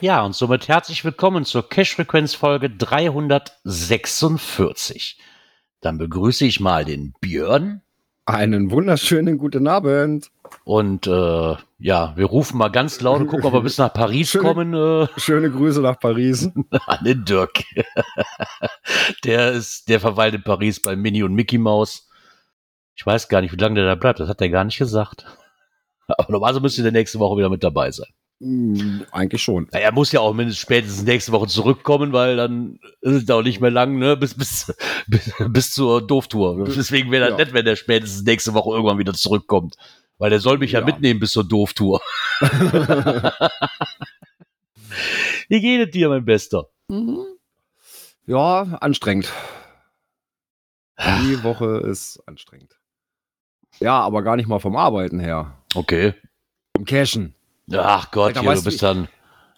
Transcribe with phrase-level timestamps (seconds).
[0.00, 5.18] Ja, und somit herzlich willkommen zur Cash-Frequenz-Folge 346.
[5.80, 7.82] Dann begrüße ich mal den Björn.
[8.24, 10.30] Einen wunderschönen guten Abend.
[10.64, 14.30] Und äh, ja, wir rufen mal ganz laut und gucken, ob wir bis nach Paris
[14.30, 14.72] Schöne- kommen.
[14.74, 16.48] Äh, Schöne Grüße nach Paris.
[16.86, 17.64] an den Dirk.
[19.24, 22.08] der ist, der verweilt in Paris bei Minnie und Mickey Mouse.
[22.94, 24.20] Ich weiß gar nicht, wie lange der da bleibt.
[24.20, 25.26] Das hat er gar nicht gesagt.
[26.06, 28.06] Aber normalerweise müsste der nächste Woche wieder mit dabei sein.
[28.40, 29.68] Hm, Eigentlich schon.
[29.72, 33.60] Er muss ja auch mindestens spätestens nächste Woche zurückkommen, weil dann ist es auch nicht
[33.60, 34.72] mehr lang, ne, bis, bis,
[35.08, 36.64] bis, bis zur Dooftour.
[36.66, 37.44] Deswegen wäre das Ja.
[37.44, 39.74] nett, wenn der spätestens nächste Woche irgendwann wieder zurückkommt.
[40.18, 40.84] Weil der soll mich ja, Ja.
[40.86, 42.00] mitnehmen bis zur Dooftour.
[45.48, 46.68] Wie geht es dir, mein Bester?
[48.26, 49.32] Ja, anstrengend.
[50.98, 52.78] Die Woche ist anstrengend.
[53.80, 55.56] Ja, aber gar nicht mal vom Arbeiten her.
[55.74, 56.14] Okay.
[56.76, 57.34] Vom Cashen.
[57.72, 59.08] Ach Gott, Alter, hier, du bist dann,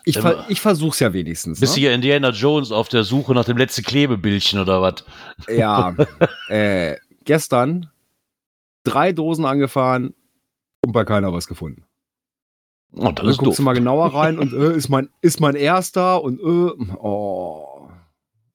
[0.04, 1.60] Ich, ver ich versuch's ja wenigstens.
[1.60, 1.86] bist du Ne?
[1.86, 5.04] hier Indiana Jones auf der Suche nach dem letzten Klebebildchen oder was?
[5.48, 5.94] Ja,
[6.48, 7.90] äh, gestern
[8.84, 10.14] drei Dosen angefahren
[10.84, 11.84] und bei keiner was gefunden.
[12.96, 13.56] Oh, das Dann guckst doof.
[13.56, 17.88] du mal genauer rein und äh, ist, mein, ist mein erster und äh, oh,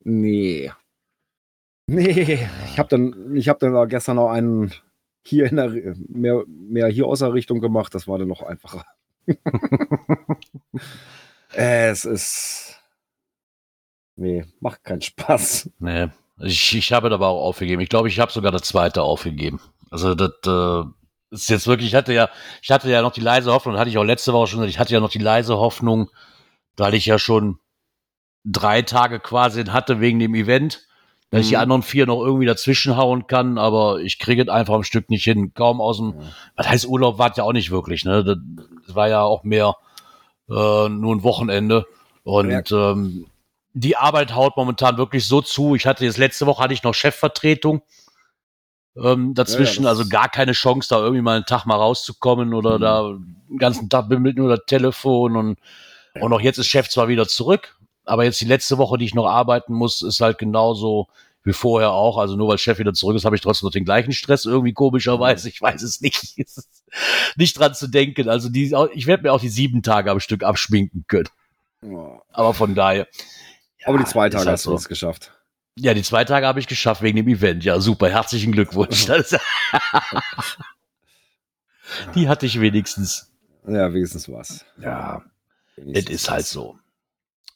[0.03, 0.71] nee.
[1.87, 2.39] Nee,
[2.71, 4.73] ich habe dann, ich hab dann auch gestern noch einen
[5.25, 5.69] hier in der,
[6.09, 8.83] mehr, mehr hier aus der Richtung gemacht, das war dann noch einfacher.
[11.53, 12.79] Es ist,
[14.15, 15.71] nee, macht keinen Spaß.
[15.79, 16.09] Nee,
[16.39, 17.81] ich, ich habe aber auch aufgegeben.
[17.81, 19.59] Ich glaube, ich habe sogar das zweite aufgegeben.
[19.89, 20.83] Also das äh,
[21.31, 22.29] ist jetzt wirklich, ich hatte ja,
[22.61, 24.93] ich hatte ja noch die leise Hoffnung, hatte ich auch letzte Woche schon, ich hatte
[24.93, 26.09] ja noch die leise Hoffnung,
[26.77, 27.59] weil ich ja schon
[28.43, 30.87] drei Tage quasi hatte wegen dem Event,
[31.31, 31.61] dass ich die Mhm.
[31.61, 35.23] anderen vier noch irgendwie dazwischen hauen kann, aber ich kriege es einfach am Stück nicht
[35.23, 35.53] hin.
[35.53, 36.13] Kaum aus dem,
[36.55, 38.23] was heißt Urlaub war ja auch nicht wirklich, ne?
[38.23, 38.37] Das,
[38.95, 39.75] war ja auch mehr
[40.49, 40.53] äh,
[40.89, 41.85] nur ein Wochenende.
[42.23, 43.25] Und ähm,
[43.73, 45.75] die Arbeit haut momentan wirklich so zu.
[45.75, 47.81] Ich hatte jetzt letzte Woche hatte ich noch Chefvertretung
[48.95, 52.53] ähm, dazwischen, Ja, ja, also gar keine Chance, da irgendwie mal einen Tag mal rauszukommen
[52.53, 52.81] oder Mhm.
[52.81, 53.01] da
[53.49, 55.59] den ganzen Tag bimmelt nur das Telefon und
[56.21, 57.74] und auch jetzt ist Chef zwar wieder zurück,
[58.05, 61.07] aber jetzt die letzte Woche, die ich noch arbeiten muss, ist halt genauso
[61.43, 62.17] wie vorher auch.
[62.17, 64.73] Also nur weil Chef wieder zurück ist, habe ich trotzdem noch den gleichen Stress irgendwie
[64.73, 65.47] komischerweise.
[65.49, 66.35] Ich weiß es nicht.
[67.35, 68.29] Nicht dran zu denken.
[68.29, 71.29] Also die, ich werde mir auch die sieben Tage am Stück abschminken können.
[71.81, 72.21] Ja.
[72.31, 73.07] Aber von daher.
[73.85, 74.75] Aber die ja, zwei Tage halt hast du so.
[74.75, 75.31] es geschafft.
[75.77, 77.63] Ja, die zwei Tage habe ich geschafft wegen dem Event.
[77.65, 78.09] Ja, super.
[78.09, 79.05] Herzlichen Glückwunsch.
[82.15, 83.31] Die hatte ich wenigstens.
[83.67, 84.65] Ja, wenigstens was.
[84.77, 85.21] Ja,
[85.75, 86.79] es ist halt so.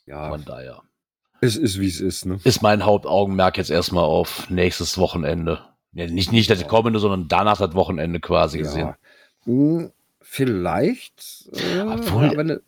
[0.09, 0.81] Ja, Von daher
[1.42, 2.40] es ist wie es ist, ne?
[2.44, 5.62] ist mein Hauptaugenmerk jetzt erstmal auf nächstes Wochenende.
[5.94, 8.88] Ja, nicht, nicht das kommende, sondern danach das Wochenende quasi gesehen.
[8.88, 8.98] Ja.
[9.46, 11.50] Hm, Vielleicht.
[11.53, 12.62] Äh, Obwohl- wenn du,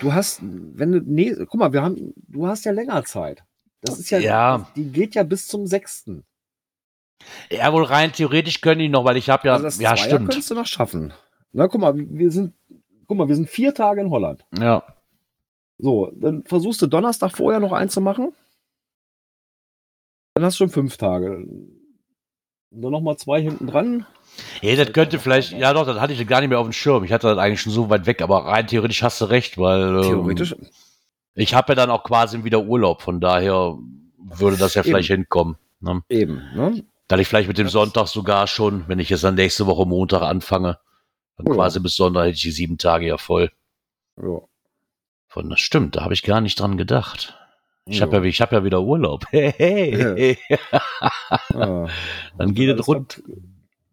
[0.00, 3.42] du hast, wenn du, nee, guck mal, wir haben, du hast ja länger Zeit.
[3.80, 4.66] Das ist ja, Ja.
[4.76, 6.06] die geht ja bis zum 6.
[7.50, 10.04] Ja, wohl rein theoretisch können die noch, weil ich habe ja, also das ja, Zweier
[10.04, 10.28] stimmt.
[10.30, 11.12] könntest du noch schaffen.
[11.52, 12.52] Na, guck mal, wir sind,
[13.06, 14.44] guck mal, wir sind vier Tage in Holland.
[14.58, 14.82] Ja,
[15.78, 18.32] So, dann versuchst du Donnerstag vorher noch einen zu machen.
[20.34, 21.36] Dann hast du schon fünf Tage.
[21.36, 24.06] Und dann nochmal zwei hinten dran.
[24.60, 27.04] Ja, das könnte vielleicht, ja doch, das hatte ich gar nicht mehr auf dem Schirm.
[27.04, 29.96] Ich hatte das eigentlich schon so weit weg, aber rein theoretisch hast du recht, weil
[29.96, 30.54] ähm, Theoretisch.
[31.34, 33.78] ich habe ja dann auch quasi wieder Urlaub, von daher
[34.18, 34.90] würde das ja Eben.
[34.90, 35.56] vielleicht hinkommen.
[35.80, 36.02] Ne?
[36.08, 36.84] Eben, ne?
[37.08, 40.22] Dass ich vielleicht mit dem Sonntag sogar schon, wenn ich jetzt dann nächste Woche Montag
[40.22, 40.78] anfange,
[41.36, 41.54] dann Ja.
[41.54, 43.50] quasi bis Sonntag hätte ich die sieben Tage ja voll.
[44.20, 44.40] Ja.
[45.36, 47.36] Von das stimmt, da habe ich gar nicht dran gedacht.
[47.84, 49.26] Ich habe ja, ich hab ja wieder Urlaub.
[49.30, 50.38] Hey, hey.
[51.52, 51.88] Ja.
[52.38, 53.22] Dann geht es rund.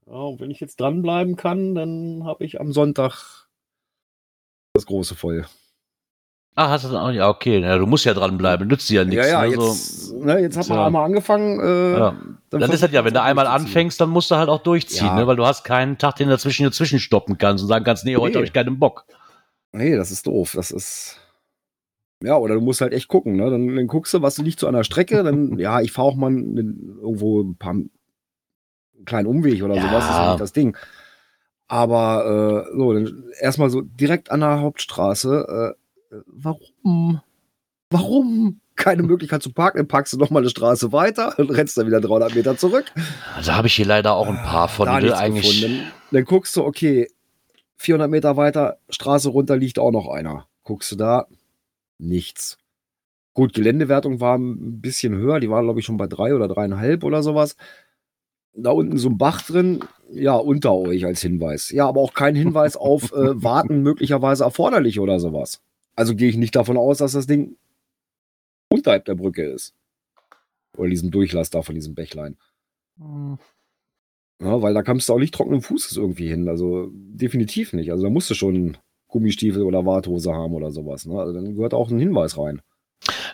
[0.08, 3.46] Ja, wenn ich jetzt dranbleiben kann, dann habe ich am Sonntag
[4.74, 5.46] das große voll.
[6.56, 7.12] Ah, hast du dann auch?
[7.12, 7.60] Ja, okay.
[7.60, 9.28] Ja, du musst ja dranbleiben, nützt dir ja nichts.
[9.28, 9.56] ja, ja, ne?
[9.56, 10.86] So, jetzt, ne, jetzt hat man Ja.
[10.86, 11.60] einmal angefangen.
[11.60, 12.16] Äh, Ja.
[12.52, 15.28] dann ist das ja, wenn du einmal anfängst, dann musst du halt auch durchziehen, ne?
[15.28, 18.16] weil du hast keinen Tag, den du dazwischen dazwischen stoppen kannst und sagen kannst, nee,
[18.16, 18.36] heute Nee.
[18.38, 19.06] habe ich keinen Bock.
[19.74, 20.54] Nee, das ist doof.
[20.56, 21.20] Das ist.
[22.24, 23.50] Ja, oder du musst halt echt gucken, ne?
[23.50, 26.16] Dann, dann guckst du, was liegt so an der Strecke, dann, ja, ich fahre auch
[26.16, 27.90] mal einen- irgendwo ein paar einen
[29.06, 29.82] kleinen Umweg oder Ja.
[29.82, 30.78] sowas, das ist nicht das Ding.
[31.68, 35.76] Aber äh, so, dann erstmal so direkt an der Hauptstraße.
[36.12, 37.22] Äh, warum?
[37.90, 38.60] Warum?
[38.76, 42.02] Keine Möglichkeit zu parken, dann parkst du nochmal eine Straße weiter und rennst dann wieder
[42.02, 42.86] 300 Meter zurück.
[43.36, 45.62] Also habe ich hier leider auch ein paar von, Da nichts eigentlich.
[45.62, 45.78] gefunden.
[45.84, 47.08] Dann, dann guckst du, okay,
[47.78, 50.48] 400 Meter weiter, Straße runter liegt auch noch einer.
[50.64, 51.28] Guckst du da,
[52.00, 52.58] nichts.
[53.34, 57.04] Gut, Geländewertung war ein bisschen höher, die war, glaube ich, schon bei drei oder dreieinhalb
[57.04, 57.56] oder sowas.
[58.56, 61.72] Da unten so ein Bach drin, ja, unter euch als Hinweis.
[61.72, 65.62] Ja, aber auch kein Hinweis auf äh, Warten möglicherweise erforderlich oder sowas.
[65.96, 67.58] Also gehe ich nicht davon aus, dass das Ding
[68.70, 69.74] unterhalb der Brücke ist.
[70.78, 72.38] Oder diesem Durchlass da von diesem Bächlein.
[73.00, 76.48] Ja, weil da kommst du auch nicht trockenen Fußes irgendwie hin.
[76.50, 77.92] Also definitiv nicht.
[77.92, 78.78] Also da musst du schon
[79.14, 81.06] Gummistiefel oder Warthose haben oder sowas.
[81.06, 81.18] Ne?
[81.20, 82.62] Also dann gehört auch ein Hinweis rein.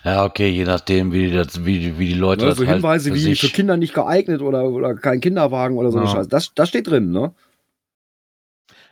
[0.03, 2.49] Ja, okay, je nachdem, wie, das, wie, wie die Leute Ne?
[2.49, 5.77] das So halt Hinweise für wie sich- für Kinder nicht geeignet oder, oder kein Kinderwagen
[5.77, 6.11] oder so eine Ja.
[6.13, 6.29] Scheiße.
[6.29, 7.33] Das, das steht drin, ne?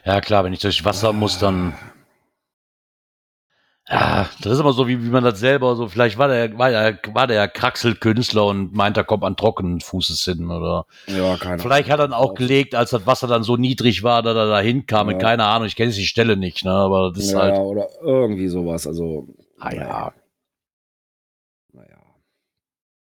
[0.06, 1.74] Ja, klar, wenn ich durch Wasser muss, dann.
[3.89, 6.69] Ja, das ist immer so, wie, wie man das selber so, vielleicht war der, war
[6.69, 10.86] der, war der Kraxelkünstler und meint, er kommt an trockenen Fußes hin oder.
[11.07, 14.24] Ja, keine Vielleicht hat er dann auch gelegt, als das Wasser dann so niedrig war,
[14.24, 15.12] dass er da hinkam.
[15.12, 15.18] Ja.
[15.18, 17.60] Keine Ahnung, ich kenne jetzt die Stelle nicht, ne, aber das ist ja, halt.
[17.60, 18.86] oder irgendwie sowas.
[18.88, 19.28] Also,
[19.60, 20.13] Ah ja,
[21.72, 21.98] naja.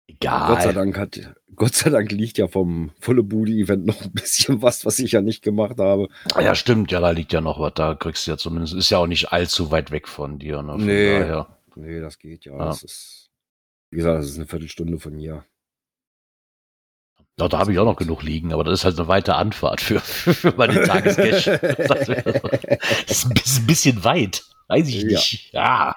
[0.07, 0.49] egal.
[0.49, 1.19] Gott sei Dank hat,
[1.57, 5.21] Gott sei Dank liegt ja vom Volle Bude-Event noch ein bisschen was, was ich ja
[5.23, 6.09] nicht gemacht habe.
[6.35, 8.91] Ah Ja, stimmt, ja, da liegt ja noch was, da kriegst du ja zumindest, ist
[8.91, 10.73] ja auch nicht allzu weit weg von dir, ne?
[10.73, 11.19] Von Nee.
[11.19, 11.47] daher.
[11.75, 12.53] Nee, das geht ja.
[12.57, 12.67] Ja.
[12.67, 13.31] Das ist,
[13.91, 15.45] wie gesagt, das ist eine Viertelstunde von hier.
[17.39, 19.81] Ja, da habe ich auch noch genug liegen, aber das ist halt eine weite Anfahrt
[19.83, 21.45] für, für meine Tagescash.
[21.79, 22.09] das
[23.09, 23.27] ist
[23.61, 24.43] ein bisschen, weit.
[24.69, 25.09] Weiß ich Ja.
[25.09, 25.53] nicht.
[25.53, 25.97] Ja.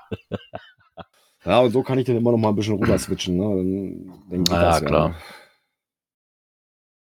[1.45, 3.37] Ja, und so kann ich dann immer noch mal ein bisschen rüber switchen.
[3.37, 3.43] Ne?
[3.43, 5.15] Dann, dann geht Na das ja, klar.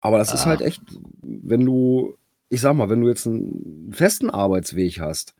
[0.09, 0.47] Aber das ist Ah.
[0.47, 0.81] halt echt,
[1.21, 2.17] wenn du,
[2.49, 5.35] ich sag mal, wenn du jetzt einen festen Arbeitsweg hast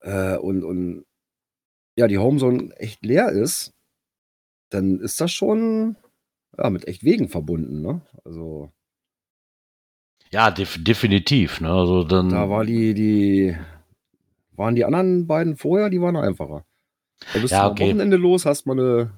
[0.00, 1.04] äh, und, und
[1.96, 3.74] ja, die Homezone echt leer ist,
[4.70, 5.96] dann ist das schon
[6.56, 7.82] ja, mit echt Wegen verbunden.
[7.82, 8.00] Ne?
[8.24, 8.72] Also
[10.32, 11.60] Ja, def definitiv.
[11.60, 11.70] Ne?
[11.70, 13.54] Also dann, da war die, die,
[14.52, 16.64] waren die anderen beiden vorher, die waren einfacher.
[17.34, 17.82] Da bist Ja, du okay.
[17.82, 19.12] am Wochenende los, hast mal eine,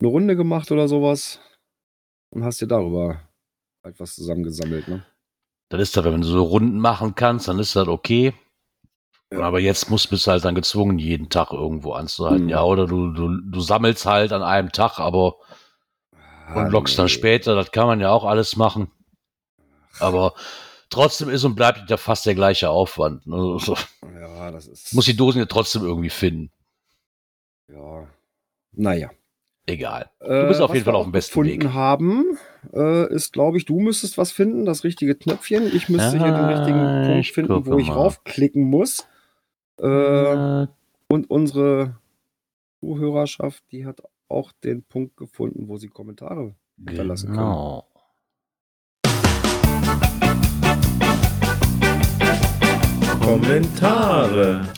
[0.00, 1.38] eine Runde gemacht oder sowas
[2.34, 3.20] und hast dir darüber
[3.82, 4.88] halt was zusammengesammelt.
[4.88, 5.04] Ne?
[5.70, 8.32] das ist da, wenn du so Runden machen kannst, dann ist das okay.
[9.32, 9.40] Ja.
[9.40, 12.42] Aber jetzt musst bist du halt dann gezwungen, jeden Tag irgendwo anzuhalten.
[12.44, 12.48] Hm.
[12.50, 15.36] Ja, oder du, du, du sammelst halt an einem Tag, aber
[16.54, 17.12] und lockst dann Ah, nee.
[17.14, 17.54] später.
[17.56, 18.90] Das kann man ja auch alles machen.
[19.98, 20.34] Aber
[20.90, 23.26] trotzdem ist und bleibt ja fast der gleiche Aufwand.
[23.26, 23.36] Ne?
[23.36, 23.76] Also,
[24.20, 24.92] Ja, das ist.
[24.92, 26.52] muss die Dosen ja trotzdem irgendwie finden.
[27.68, 28.06] Ja.
[28.72, 29.10] Naja.
[29.66, 30.10] Egal.
[30.20, 31.72] Du bist auf jeden Fall auf dem besten gefunden Weg.
[31.72, 32.36] haben,
[32.74, 35.74] äh, ist, glaube ich, du müsstest was finden, das richtige Knöpfchen.
[35.74, 37.94] Ich müsste hier den Ah, richtigen Punkt ich finden, wo ich mal.
[37.94, 39.06] raufklicken muss.
[39.80, 40.66] Äh, Äh,
[41.08, 41.96] und unsere
[42.80, 47.38] Zuhörerschaft, die hat auch den Punkt gefunden, wo sie Kommentare hinterlassen können.
[47.38, 47.86] genau.
[53.34, 54.68] Kommentare.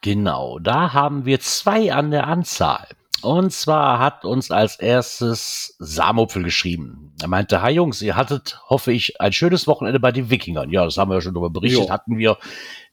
[0.00, 2.86] Genau, da haben wir zwei an der Anzahl.
[3.22, 7.12] Und zwar hat uns als erstes Samopfel geschrieben.
[7.20, 10.70] Er meinte, hi Jungs, ihr hattet, hoffe ich, ein schönes Wochenende bei den Wikingern.
[10.70, 11.90] Ja, das haben wir ja schon darüber berichtet, Jo.
[11.90, 12.38] hatten wir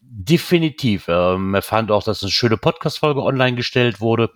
[0.02, 1.08] definitiv.
[1.08, 4.32] Ähm, er fand auch, dass eine schöne Podcast-Folge online gestellt wurde.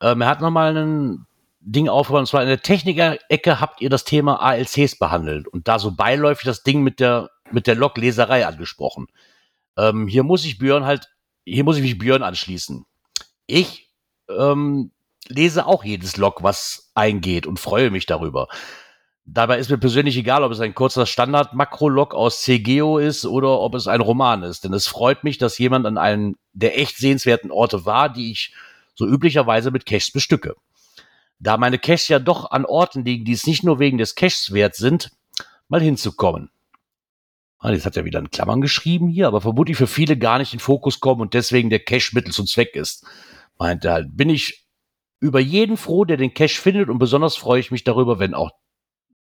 [0.00, 1.26] Ähm, er hat nochmal ein
[1.60, 5.78] Ding aufgebaut, und zwar in der Techniker-Ecke habt ihr das Thema ALCs behandelt und da
[5.78, 9.06] so beiläufig das Ding mit der, mit der Logleserei angesprochen.
[9.76, 11.08] Ähm, hier muss ich Björn halt,
[11.44, 12.84] hier muss ich mich Björn anschließen.
[13.46, 13.90] Ich
[14.28, 14.91] ähm,
[15.28, 18.48] lese auch jedes Log, was eingeht und freue mich darüber.
[19.24, 23.74] Dabei ist mir persönlich egal, ob es ein kurzer Standard-Makro-Log aus CGO ist oder ob
[23.76, 24.64] es ein Roman ist.
[24.64, 28.52] Denn es freut mich, dass jemand an einem der echt sehenswerten Orte war, die ich
[28.94, 30.56] so üblicherweise mit Caches bestücke.
[31.38, 34.52] Da meine Caches ja doch an Orten liegen, die es nicht nur wegen des Caches
[34.52, 35.12] wert sind,
[35.68, 36.50] mal hinzukommen.
[37.58, 40.52] Ah, Jetzt hat er wieder in Klammern geschrieben hier, aber vermutlich für viele gar nicht
[40.52, 43.06] in Fokus kommen und deswegen der Cache Mittel zum Zweck ist.
[43.56, 44.61] Meint er halt, bin ich
[45.22, 48.50] über jeden froh, der den Cache findet und besonders freue ich mich darüber, wenn auch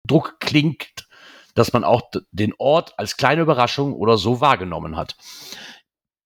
[0.06, 1.08] Druck klingt,
[1.56, 5.16] dass man auch den Ort als kleine Überraschung oder so wahrgenommen hat.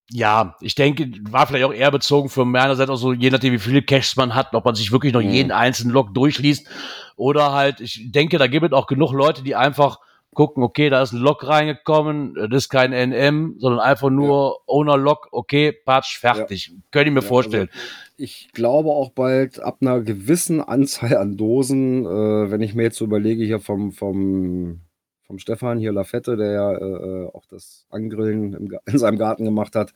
[0.09, 3.53] Ja, ich denke, war vielleicht auch eher bezogen für meiner Seite auch so, je nachdem,
[3.53, 5.29] wie viele Caches man hat, ob man sich wirklich noch Mhm.
[5.29, 6.67] jeden einzelnen Log durchliest.
[7.15, 9.99] Oder halt, ich denke, da gibt es auch genug Leute, die einfach
[10.33, 15.27] gucken, okay, da ist ein Log reingekommen, das ist kein NM, sondern einfach nur Owner-Log,
[15.31, 16.73] okay, patsch, fertig.
[16.91, 17.69] Könnte ich mir Ja, vorstellen.
[17.71, 17.81] Also
[18.17, 22.97] ich glaube auch bald ab einer gewissen Anzahl an Dosen, äh, wenn ich mir jetzt
[22.97, 24.81] so überlege, hier vom, vom,
[25.23, 29.75] vom Stefan hier Lafette, der ja äh, auch das Angrillen im, in seinem Garten gemacht
[29.75, 29.93] hat.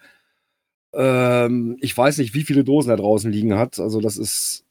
[0.94, 3.80] Ähm, ich weiß nicht, wie viele Dosen er draußen liegen hat.
[3.80, 4.66] Also das ist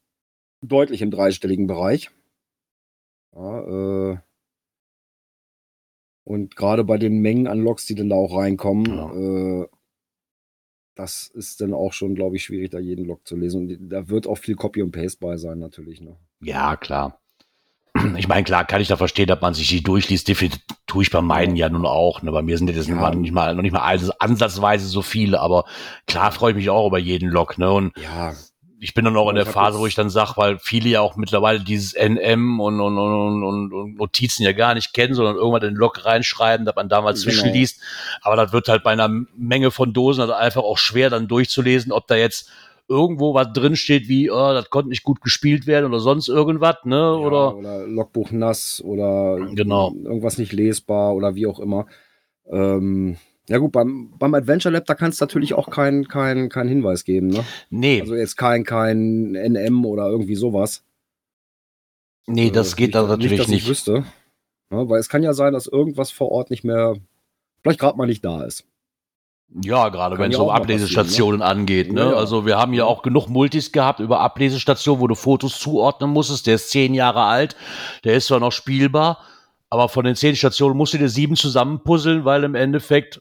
[0.63, 2.11] deutlich im dreistelligen Bereich.
[3.35, 4.19] Ja, äh,
[6.25, 9.63] und gerade bei den Mengen an Loks, die dann da auch reinkommen, ja.
[9.63, 9.69] äh,
[10.95, 13.63] das ist dann auch schon, glaube ich, schwierig, da jeden Log zu lesen.
[13.63, 16.01] Und da wird auch viel Copy und Paste bei sein, natürlich.
[16.01, 16.17] Ne?
[16.41, 17.21] Ja, klar.
[18.17, 20.27] Ich meine, klar kann ich da verstehen, dass man sich die durchliest.
[20.27, 22.23] Definitiv tue ich bei meinen ja nun auch.
[22.23, 22.33] Ne?
[22.33, 23.11] Bei mir sind das ja.
[23.15, 25.65] nicht mal, noch nicht mal ansatzweise so viele, aber
[26.09, 27.57] klar freue ich mich auch über jeden Log.
[27.57, 27.71] Ne?
[27.73, 28.35] Und ja
[28.85, 31.17] ich bin dann auch in der Phase, wo ich dann sage, weil viele ja auch
[31.17, 35.75] mittlerweile dieses NM und, und, und, und, Notizen ja gar nicht kennen, sondern irgendwann den
[35.75, 37.79] Log reinschreiben, dass man da mal zwischenliest.
[37.79, 38.19] Genau.
[38.21, 41.93] Aber das wird halt bei einer Menge von Dosen also einfach auch schwer dann durchzulesen,
[41.93, 42.51] ob da jetzt
[42.87, 46.77] irgendwo was drin steht wie, oh, das konnte nicht gut gespielt werden oder sonst irgendwas,
[46.85, 46.97] ne?
[46.97, 49.95] Ja, oder, oder Logbuch nass oder genau.
[49.95, 51.87] irgendwas nicht lesbar oder wie auch immer.
[52.51, 53.17] Ähm,
[53.49, 57.05] ja gut, beim, beim Adventure Lab, da kannst du natürlich auch keinen kein, kein Hinweis
[57.05, 57.45] geben, ne?
[57.71, 58.01] Nee.
[58.01, 60.83] Also jetzt kein, kein NM oder irgendwie sowas.
[62.27, 63.41] Nee, das äh, geht da natürlich nicht.
[63.41, 63.63] Dass nicht.
[63.65, 64.05] Ich wüsste.
[64.71, 66.97] Ja, weil es kann ja sein, dass irgendwas vor Ort nicht mehr,
[67.63, 68.65] vielleicht gerade mal nicht da ist.
[69.63, 71.45] Ja, gerade wenn es um Ablesestationen ne?
[71.45, 71.93] angeht.
[71.93, 72.01] Ne?
[72.01, 72.15] Ja.
[72.15, 76.47] Also wir haben ja auch genug Multis gehabt über Ablesestationen, wo du Fotos zuordnen musstest.
[76.47, 77.55] Der ist zehn Jahre alt,
[78.05, 79.21] der ist zwar noch spielbar,
[79.71, 83.21] aber von den zehn Stationen musst du dir sieben zusammenpuzzeln, weil im Endeffekt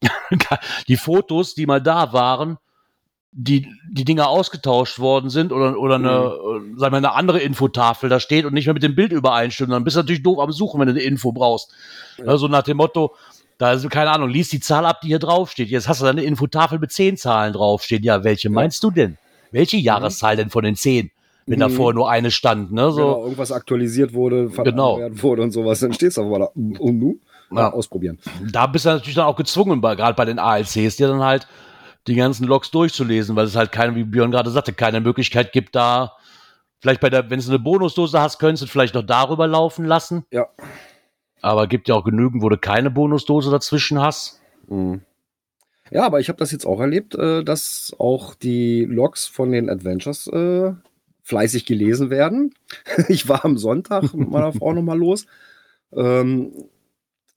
[0.88, 2.58] die Fotos, die mal da waren,
[3.38, 6.78] die, die Dinger ausgetauscht worden sind oder, oder eine, mhm.
[6.78, 9.84] sagen wir, eine andere Infotafel da steht und nicht mehr mit dem Bild übereinstimmt, dann
[9.84, 11.70] bist du natürlich doof am Suchen, wenn du eine Info brauchst.
[12.16, 12.24] Ja.
[12.24, 13.14] Also nach dem Motto,
[13.58, 15.68] da ist, keine Ahnung, liest die Zahl ab, die hier draufsteht.
[15.68, 18.02] Jetzt hast du da eine Infotafel mit zehn Zahlen draufstehen.
[18.02, 18.54] Ja, welche ja.
[18.54, 19.18] meinst du denn?
[19.50, 20.38] Welche Jahreszahl mhm.
[20.38, 21.10] denn von den zehn?
[21.46, 21.60] Wenn mhm.
[21.60, 22.90] davor nur eine stand, ne?
[22.90, 22.96] So.
[22.96, 24.98] Genau, irgendwas aktualisiert wurde, genau.
[25.12, 26.44] wurde und sowas, dann stehst du aber da.
[26.54, 27.20] Und du?
[27.50, 27.72] Ja.
[27.72, 28.18] ausprobieren.
[28.50, 31.46] Da bist du natürlich dann auch gezwungen, gerade bei den ALCs, dir dann halt
[32.06, 35.74] die ganzen Logs durchzulesen, weil es halt keine, wie Björn gerade sagte, keine Möglichkeit gibt,
[35.74, 36.12] da
[36.80, 40.24] vielleicht bei der, wenn du eine Bonusdose hast, könntest du vielleicht noch darüber laufen lassen.
[40.30, 40.46] Ja.
[41.42, 44.40] Aber gibt ja auch genügend, wo du keine Bonusdose dazwischen hast.
[44.68, 45.02] Mhm.
[45.90, 49.70] Ja, aber ich habe das jetzt auch erlebt, äh, dass auch die Logs von den
[49.70, 50.72] Adventures äh,
[51.22, 52.54] fleißig gelesen werden.
[53.08, 55.26] ich war am Sonntag mit meiner Frau nochmal los.
[55.92, 56.52] Ähm,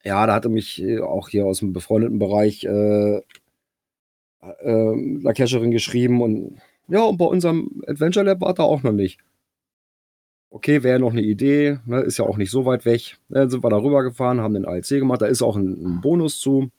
[0.04, 3.22] ja, da hatte mich äh, auch hier aus dem befreundeten Bereich äh,
[4.42, 9.20] äh, Lakescherin geschrieben und ja, und bei unserem Adventure Lab war da auch noch nicht.
[10.52, 13.20] Okay, wäre noch eine Idee, ne, ist ja auch nicht so weit weg.
[13.30, 16.40] Dann sind wir da rübergefahren, haben den ALC gemacht, da ist auch ein, ein Bonus
[16.40, 16.72] zu.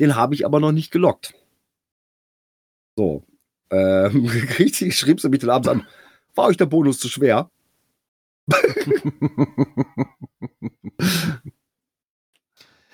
[0.00, 1.34] Den habe ich aber noch nicht gelockt.
[2.96, 3.24] So,
[3.70, 4.26] ähm,
[4.58, 5.86] richtig schrieb sie mich dann abends an,
[6.34, 7.50] war euch der Bonus zu schwer?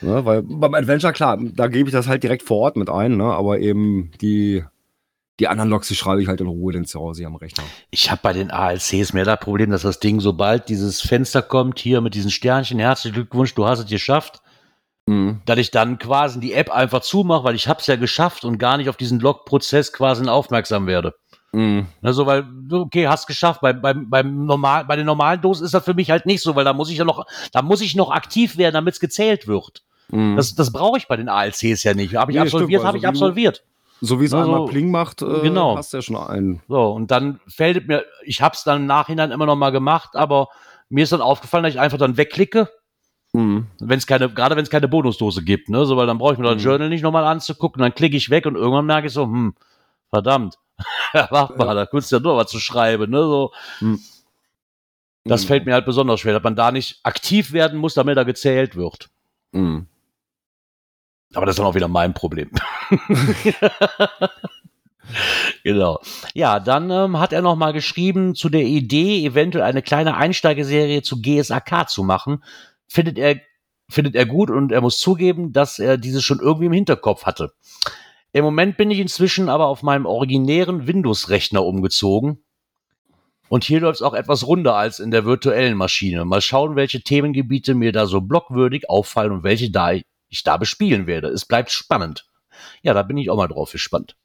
[0.02, 3.16] Ne, weil beim Adventure, klar, da gebe ich das halt direkt vor Ort mit ein,
[3.16, 4.64] ne, aber eben die,
[5.38, 7.64] die anderen Logs, die schreibe ich halt in Ruhe dann zu Hause am Rechner.
[7.90, 11.78] Ich habe bei den ALCs mehr das Problem, dass das Ding, sobald dieses Fenster kommt,
[11.78, 14.40] hier mit diesen Sternchen, herzlichen Glückwunsch, du hast es geschafft,
[15.06, 15.40] mhm.
[15.44, 18.58] dass ich dann quasi die App einfach zumache, weil ich habe es ja geschafft und
[18.58, 21.14] gar nicht auf diesen Log-Prozess quasi aufmerksam werde.
[21.52, 21.86] Mhm.
[22.02, 23.60] Also, weil, okay, hast geschafft.
[23.60, 26.54] Bei, beim, beim normal, bei den normalen Dosen ist das für mich halt nicht so,
[26.54, 29.46] weil da muss ich ja noch, da muss ich noch aktiv werden, damit es gezählt
[29.46, 29.82] wird.
[30.10, 30.36] Mhm.
[30.36, 32.14] Das, das brauche ich bei den ALCs ja nicht.
[32.14, 33.64] Habe ich nee, absolviert, habe ich also absolviert.
[34.00, 35.76] So wie es also, einmal Pling macht, äh, genau.
[35.76, 36.62] hast du ja schon einen.
[36.68, 40.10] So, und dann fällt mir, ich habe es dann im Nachhinein immer noch mal gemacht,
[40.14, 40.48] aber
[40.88, 42.70] mir ist dann aufgefallen, dass ich einfach dann wegklicke.
[43.32, 43.66] Mhm.
[43.78, 46.38] Wenn es keine, gerade wenn es keine Bonusdose gibt, ne, so, weil dann brauche ich
[46.38, 46.68] mir das mhm.
[46.68, 49.54] Journal nicht nochmal anzugucken, dann klicke ich weg und irgendwann merke ich so, hm,
[50.08, 50.58] verdammt,
[51.12, 53.52] warte mal, da kurz ja nur was zu schreiben, ne, so.
[53.80, 54.00] Mhm.
[55.24, 55.48] Das mhm.
[55.48, 58.74] fällt mir halt besonders schwer, dass man da nicht aktiv werden muss, damit er gezählt
[58.74, 59.10] wird.
[59.52, 59.86] Mhm.
[61.34, 62.50] Aber das ist dann auch wieder mein Problem.
[65.64, 66.00] genau.
[66.34, 71.02] Ja, dann ähm, hat er noch mal geschrieben zu der Idee, eventuell eine kleine Einsteigeserie
[71.02, 72.42] zu GSAK zu machen.
[72.88, 73.36] Findet er,
[73.88, 77.52] findet er gut und er muss zugeben, dass er dieses schon irgendwie im Hinterkopf hatte.
[78.32, 82.42] Im Moment bin ich inzwischen aber auf meinem originären Windows-Rechner umgezogen.
[83.48, 86.24] Und hier läuft es auch etwas runder als in der virtuellen Maschine.
[86.24, 89.94] Mal schauen, welche Themengebiete mir da so blockwürdig auffallen und welche da
[90.30, 91.28] ich da bespielen werde.
[91.28, 92.26] Es bleibt spannend.
[92.82, 94.16] Ja, da bin ich auch mal drauf gespannt.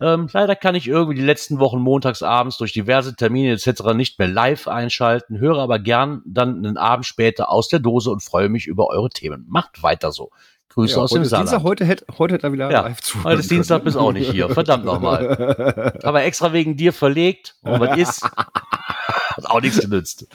[0.00, 3.94] Ähm, leider kann ich irgendwie die letzten Wochen montagsabends durch diverse Termine etc.
[3.94, 8.22] nicht mehr live einschalten, höre aber gern dann einen Abend später aus der Dose und
[8.22, 9.46] freue mich über eure Themen.
[9.48, 10.30] Macht weiter so.
[10.70, 11.22] Grüße ja, aus dem.
[11.22, 13.22] Dienstag, heute hätte, heute hätte er wieder ja, live zu.
[13.22, 14.50] Heute ist Dienstag, bist auch nicht hier.
[14.50, 15.96] Verdammt nochmal.
[16.02, 17.54] Aber extra wegen dir verlegt.
[17.62, 18.24] Und was ist?
[19.36, 20.26] Hat auch nichts genützt.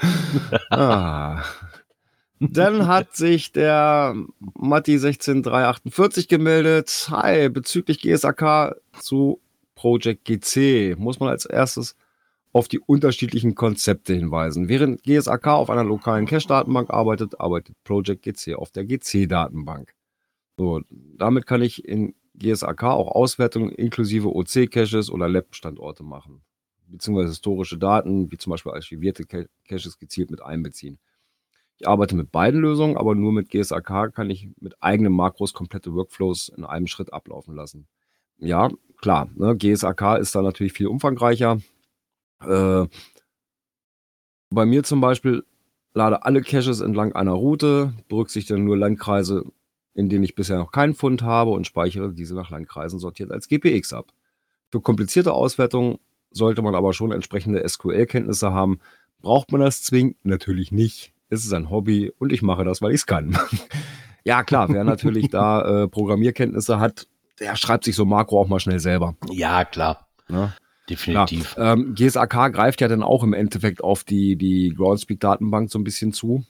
[0.69, 1.43] ah.
[2.39, 4.15] Dann hat sich der
[4.53, 7.07] Matti 16348 gemeldet.
[7.11, 9.41] Hi, bezüglich GSAK zu
[9.75, 11.95] Project GC muss man als erstes
[12.53, 14.69] auf die unterschiedlichen Konzepte hinweisen.
[14.69, 19.93] Während GSAK auf einer lokalen Cache-Datenbank arbeitet, arbeitet Project GC auf der GC-Datenbank.
[20.57, 26.41] So, damit kann ich in GSAK auch Auswertungen inklusive OC-Caches oder Lab-Standorte machen,
[26.87, 30.99] beziehungsweise historische Daten, wie zum Beispiel archivierte Caches gezielt mit einbeziehen.
[31.79, 35.93] Ich arbeite mit beiden Lösungen, aber nur mit GSAK kann ich mit eigenen Makros komplette
[35.93, 37.87] Workflows in einem Schritt ablaufen lassen.
[38.37, 41.59] Ja, klar, ne, GSAK ist da natürlich viel umfangreicher.
[42.41, 42.85] Äh,
[44.49, 45.45] bei mir zum Beispiel
[45.93, 49.45] lade alle Caches entlang einer Route, berücksichtige nur Landkreise,
[49.93, 53.47] in denen ich bisher noch keinen Fund habe und speichere diese nach Landkreisen sortiert als
[53.47, 54.07] GPX ab.
[54.69, 55.99] Für komplizierte Auswertungen
[56.31, 58.79] sollte man aber schon entsprechende SQL-Kenntnisse haben.
[59.21, 60.17] Braucht man das zwingend?
[60.23, 61.13] Natürlich nicht.
[61.29, 63.37] Es ist ein Hobby und ich mache das, weil ich es kann.
[64.23, 67.07] ja, klar, wer natürlich da äh, Programmierkenntnisse hat,
[67.39, 69.15] der schreibt sich so Makro auch mal schnell selber.
[69.31, 70.07] Ja, klar.
[70.27, 70.53] Ne?
[70.89, 71.55] Definitiv.
[71.57, 76.13] Ähm, GSAK greift ja dann auch im Endeffekt auf die, die Groundspeak-Datenbank so ein bisschen
[76.13, 76.43] zu.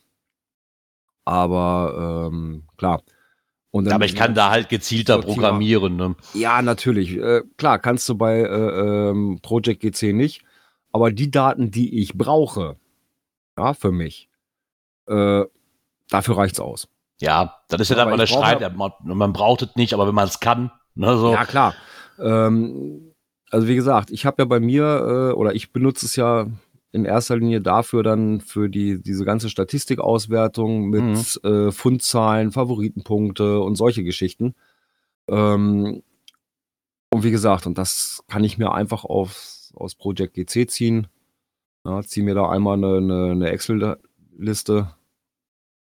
[1.26, 3.04] Aber ähm, klar.
[3.72, 5.96] Dann, Aber ich kann da halt gezielter programmieren.
[5.96, 6.16] Ne?
[6.34, 7.18] Ja, natürlich.
[7.18, 10.42] Äh, klar, kannst du bei äh, ähm, Project GC nicht.
[10.92, 12.78] Aber die Daten, die ich brauche,
[13.58, 14.29] ja, für mich,
[15.10, 15.46] äh,
[16.10, 16.88] dafür reicht's aus.
[17.22, 18.62] Ja, das ist ja, dann mal der Streit.
[18.62, 20.72] Ja, man, man, braucht es nicht, aber wenn man es kann.
[20.96, 21.34] Ne, so.
[21.34, 21.74] Ja, klar.
[22.18, 23.14] Ähm,
[23.50, 26.48] also wie gesagt, ich habe ja bei mir äh, oder ich benutze es ja
[26.92, 31.04] in erster Linie dafür dann für die diese ganze Statistikauswertung mit
[31.44, 31.50] mhm.
[31.50, 34.56] äh, Fundzahlen, Favoritenpunkte und solche Geschichten.
[35.28, 36.02] Ähm,
[37.12, 41.08] und wie gesagt, und das kann ich mir einfach auf, aus Project GC ziehen.
[41.86, 44.92] Ja, ziehe mir da einmal eine, eine, eine Excel-Liste,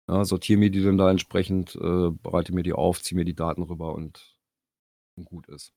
[0.10, 3.36] ja, sortiere mir die dann da entsprechend, äh, bereite mir die auf, ziehe mir die
[3.36, 4.36] Daten rüber und,
[5.16, 5.74] und gut ist.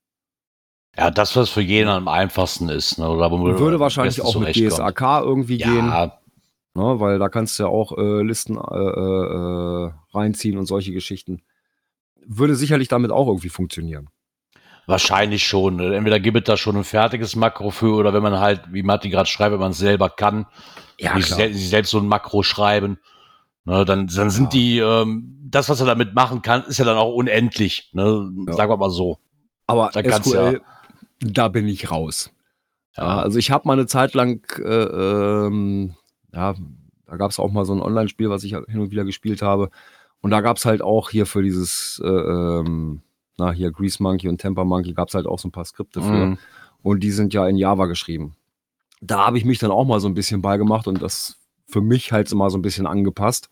[0.97, 2.99] Ja, das, was für jeden am einfachsten ist.
[2.99, 3.09] Ne?
[3.09, 5.71] Oder würde wahrscheinlich auch mit DSAK irgendwie ja.
[5.71, 5.87] gehen.
[5.89, 7.01] Ne?
[7.01, 11.43] Weil da kannst du ja auch äh, Listen äh, äh, reinziehen und solche Geschichten.
[12.25, 14.09] Würde sicherlich damit auch irgendwie funktionieren.
[14.87, 15.77] Wahrscheinlich schon.
[15.77, 15.95] Ne?
[15.97, 19.11] Entweder gibt es da schon ein fertiges Makro für oder wenn man halt, wie Matti
[19.11, 20.47] gerade schreibt, wenn man es selber kann,
[20.99, 22.99] ja, sich, sel selbst so ein Makro schreiben,
[23.67, 24.61] ne, dann, dann sind ja.
[24.61, 27.91] die, ähm, das, was er damit machen kann, ist ja dann auch unendlich.
[27.93, 28.33] Ne?
[28.47, 28.55] Ja.
[28.55, 29.19] Sagen wir mal so.
[29.67, 30.61] Aber da SQL,
[31.23, 32.31] ja, da bin ich raus.
[32.97, 35.95] Ja, also ich habe mal eine Zeit lang, äh, ähm,
[36.33, 36.55] ja,
[37.07, 39.71] da gab es auch mal so ein Online-Spiel, was ich hin und wieder gespielt habe.
[40.23, 43.03] Und da gab es halt auch hier für dieses, äh, ähm,
[43.37, 46.01] na, hier Grease Monkey und Temper Monkey gab es halt auch so ein paar Skripte
[46.01, 46.27] für.
[46.27, 46.39] Mhm.
[46.83, 48.35] Und die sind ja in Java geschrieben.
[49.01, 52.13] Da habe ich mich dann auch mal so ein bisschen beigemacht und das für mich
[52.13, 53.51] halt immer so ein bisschen angepasst.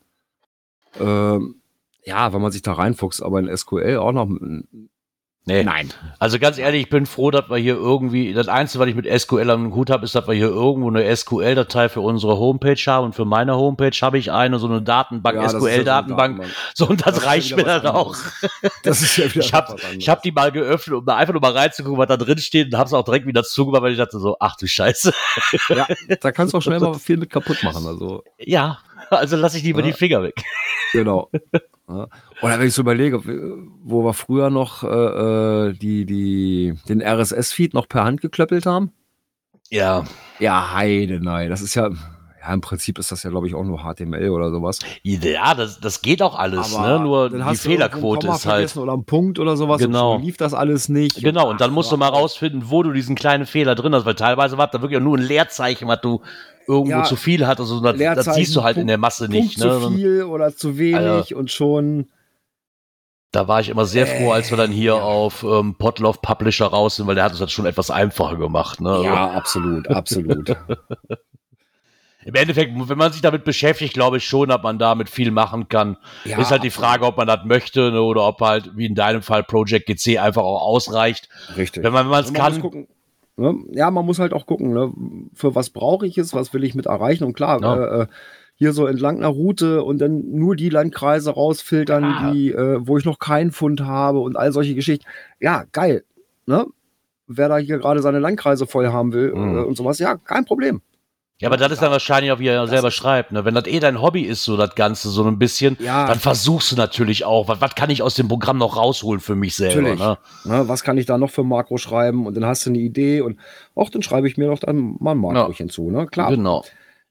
[0.99, 1.61] Ähm,
[2.03, 4.27] ja, wenn man sich da reinfuchst, aber in SQL auch noch
[5.47, 5.63] Nee.
[5.63, 5.93] Nein.
[6.17, 9.05] Also ganz ehrlich, ich bin froh, dass wir hier irgendwie, das Einzige, was ich mit
[9.05, 13.05] SQL am Hut habe, ist, dass wir hier irgendwo eine SQL-Datei für unsere Homepage haben.
[13.05, 16.41] Und für meine Homepage habe ich eine, so eine Datenbank, ja, SQL-Datenbank.
[16.41, 18.15] Ja so, und das, das reicht mir dann auch.
[18.81, 21.99] Das ist ja wieder Ich habe hab die mal geöffnet, um einfach nur mal reinzugucken,
[21.99, 24.37] was da drin steht und habe es auch direkt wieder zugemacht, weil ich dachte so,
[24.39, 25.13] ach du Scheiße.
[25.69, 25.85] Ja,
[26.21, 27.85] da kannst du auch schnell mal viel mit kaputt machen.
[27.85, 28.23] Also.
[28.39, 28.79] Ja,
[29.09, 29.87] also lasse ich lieber ja.
[29.87, 30.35] die Finger weg.
[30.93, 31.29] Genau.
[31.87, 32.07] Ja.
[32.41, 33.21] Oder wenn ich so überlege,
[33.83, 38.91] wo wir früher noch äh, äh die, die, den RSS-Feed noch per Hand geklöppelt haben.
[39.69, 40.03] Ja.
[40.39, 41.51] Ja, heide, nein.
[41.51, 41.91] Das ist ja,
[42.45, 44.79] ja, im Prinzip ist das ja, glaube ich, auch nur HTML oder sowas.
[45.03, 47.03] Ja, das, das geht auch alles, Aber ne?
[47.03, 48.75] Nur die Fehlerquote ist halt.
[48.77, 49.79] Oder ein Punkt oder sowas.
[49.79, 50.17] Genau.
[50.17, 51.21] lief das alles nicht.
[51.21, 54.15] Genau, und dann musst du mal rausfinden, wo du diesen kleinen Fehler drin hast, weil
[54.15, 56.21] teilweise war da wirklich nur ein Leerzeichen, was du
[56.67, 57.59] irgendwo ja, zu viel hat.
[57.59, 59.59] Also das, das siehst du halt Punkt, in der Masse nicht.
[59.59, 59.81] Punkt ne?
[59.81, 62.07] Zu viel oder zu wenig also, und schon.
[63.31, 65.01] Da war ich immer sehr froh, als wir dann hier ja.
[65.01, 68.79] auf ähm, Podlove Publisher raus sind, weil der hat es das schon etwas einfacher gemacht.
[68.79, 69.01] Ne?
[69.03, 70.55] Ja, absolut, absolut.
[72.25, 75.69] Im Endeffekt, wenn man sich damit beschäftigt, glaube ich schon, dass man damit viel machen
[75.69, 75.97] kann.
[76.23, 78.95] Ja, ist halt die Frage, ob man das möchte ne, oder ob halt, wie in
[78.95, 81.29] deinem Fall, Project GC einfach auch ausreicht.
[81.55, 81.83] Richtig.
[81.83, 82.87] Wenn man es kann.
[83.37, 83.55] Ne?
[83.71, 84.93] Ja, man muss halt auch gucken, ne?
[85.33, 87.23] für was brauche ich es, was will ich mit erreichen.
[87.25, 87.75] Und klar, ja.
[87.75, 88.07] äh, äh
[88.57, 92.31] hier so entlang einer Route und dann nur die Landkreise rausfiltern, ah.
[92.31, 95.05] die, äh, wo ich noch keinen Fund habe und all solche Geschichten.
[95.41, 96.05] Ja, geil.
[96.45, 96.65] Ne?
[97.27, 99.57] Wer da hier gerade seine Landkreise voll haben will mhm.
[99.57, 100.81] äh, und sowas, ja, kein Problem.
[101.41, 103.43] Ja, aber das ist dann wahrscheinlich auch, wie er selber schreibt, ne?
[103.43, 106.07] Wenn das eh dein Hobby ist, so das Ganze, so ein bisschen, ja.
[106.07, 109.35] dann versuchst du natürlich auch, was, was kann ich aus dem Programm noch rausholen für
[109.35, 110.17] mich selber, ne?
[110.45, 110.69] ne?
[110.69, 112.25] Was kann ich da noch für Makro schreiben?
[112.25, 113.37] Und dann hast du eine Idee und
[113.75, 115.57] auch dann schreibe ich mir doch dann mal ein Makro ja.
[115.57, 116.07] hinzu, ne?
[116.07, 116.29] Klar.
[116.31, 116.63] Genau.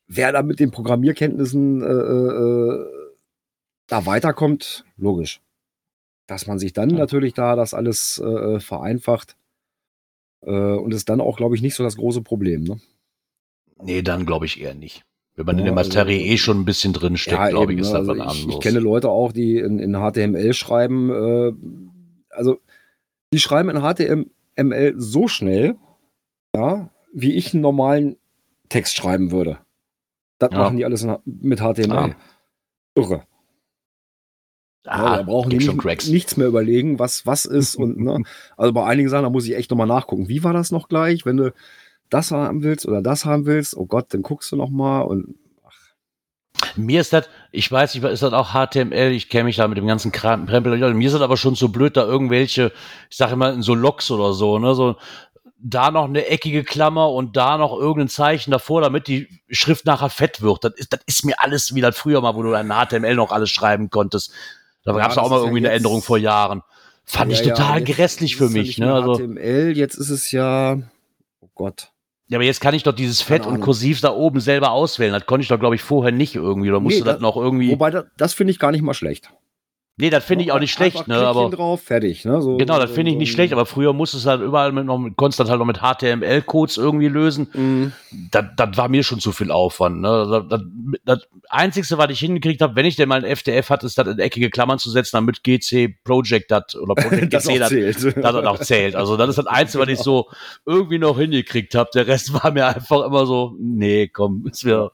[0.07, 2.87] Wer da mit den Programmierkenntnissen äh, äh,
[3.89, 5.43] da weiterkommt, logisch.
[6.27, 9.37] Dass man sich dann natürlich da das alles äh, vereinfacht
[10.47, 12.65] äh, und ist dann auch, glaube ich, nicht so das große Problem.
[12.65, 12.81] Ne?
[13.85, 15.05] Nee, dann glaube ich eher nicht.
[15.37, 17.81] Wenn man Ja, in der Materie also- eh schon ein bisschen drin steckt, glaube ich,
[17.81, 21.11] ist das also was ich, ich kenne Leute auch, die in, in HTML schreiben.
[21.11, 21.53] Äh,
[22.31, 22.61] also,
[23.33, 25.77] die schreiben in HTML so schnell,
[26.55, 28.16] ja, wie ich einen normalen
[28.68, 29.59] Text schreiben würde.
[30.38, 30.59] Das Ja.
[30.59, 31.92] machen die alles in, mit HTML.
[31.92, 32.14] Ah.
[32.94, 33.25] Irre.
[34.87, 37.77] Ja, da brauchen die nicht, nichts mehr überlegen, was was ist.
[37.77, 38.23] und ne,
[38.57, 40.29] Also bei einigen Sachen, da muss ich echt nochmal nachgucken.
[40.29, 41.25] Wie war das noch gleich?
[41.25, 41.55] Wenn du
[42.11, 45.37] das haben willst oder das haben willst, oh Gott, dann guckst du nochmal und
[46.77, 49.11] Mir ist das, ich weiß nicht, ist das auch HTML?
[49.12, 50.95] Ich kenne mich da mit dem ganzen Kram, Krempel.
[50.95, 52.73] Mir ist das aber schon so blöd, da irgendwelche,
[53.11, 54.97] ich sage immer in so Logs oder so, ne, so
[55.67, 60.11] da noch eine eckige Klammer und da noch irgendein Zeichen davor, damit die Schrift nachher
[60.11, 60.62] fett wird.
[60.62, 63.33] Das ist, das ist mir alles wie das früher mal, wo du in HTML noch
[63.33, 64.31] alles schreiben konntest.
[64.85, 66.62] Da Ja, gab es auch mal ist ja irgendwie eine Änderung vor Jahren.
[67.07, 68.77] Fand ich Ja, ja, total grässlich für mich.
[68.77, 68.87] Ne?
[68.87, 70.77] mehr Also, HTML, jetzt ist es ja,
[71.40, 71.90] oh Gott.
[72.29, 73.61] Ja, aber jetzt kann ich doch dieses Fett und.
[73.61, 75.13] Kursiv da oben selber auswählen.
[75.13, 76.71] Das konnte ich doch, glaube ich, vorher nicht irgendwie.
[76.71, 77.71] Oder musste Nee, das da- noch irgendwie.
[77.71, 79.31] Wobei, das, das finde ich gar nicht mal schlecht.
[79.96, 81.16] Nee, das finde ich auch nicht schlecht, ne?
[81.16, 81.50] Aber.
[81.50, 82.24] drauf, fertig.
[82.24, 82.40] Ne?
[82.42, 84.98] So, Genau, das finde ich nicht schlecht, aber früher musstest du halt überall mit noch
[84.98, 87.48] mit, das halt noch mit HTML-Codes irgendwie lösen.
[87.52, 87.92] Mhm.
[88.30, 90.00] Das, das war mir schon zu viel Aufwand.
[90.00, 90.26] Ne?
[90.28, 90.62] Das, das,
[91.04, 94.09] das Einzige, was ich hingekriegt habe, wenn ich denn mal ein FDF hatte, ist das
[94.09, 98.16] in eckige Klammern zu setzen, damit GC Project das oder Project das GC das, zählt.
[98.24, 98.96] das auch zählt.
[98.96, 100.28] Also das ist das Einzige, was ich so
[100.66, 101.90] irgendwie noch hingekriegt habe.
[101.94, 104.90] Der Rest war mir einfach immer so, nee, komm, ist mir.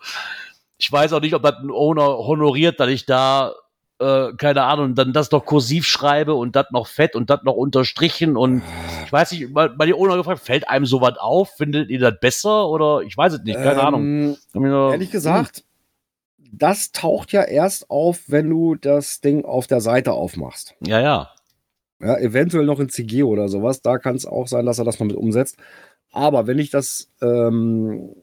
[0.76, 3.52] Ich weiß auch nicht, ob das ein Owner honoriert, dass ich da
[4.00, 7.54] äh, keine Ahnung, dann das noch kursiv schreibe und das noch fett und das noch
[7.54, 8.62] unterstrichen und
[9.04, 11.50] ich weiß nicht, mal, mal die Owner gefragt, fällt einem sowas auf?
[11.56, 14.02] Findet ihr das besser oder ich weiß es nicht, keine Ahnung.
[14.02, 15.64] Ähm, mir nur- Ehrlich gesagt,
[16.52, 20.74] das taucht ja erst auf, wenn du das Ding auf der Seite aufmachst.
[20.80, 21.30] Ja, ja.
[22.02, 23.82] Ja, eventuell noch in CG oder sowas.
[23.82, 25.58] Da kann es auch sein, dass er das noch mit umsetzt.
[26.12, 28.14] Aber wenn ich das, ähm,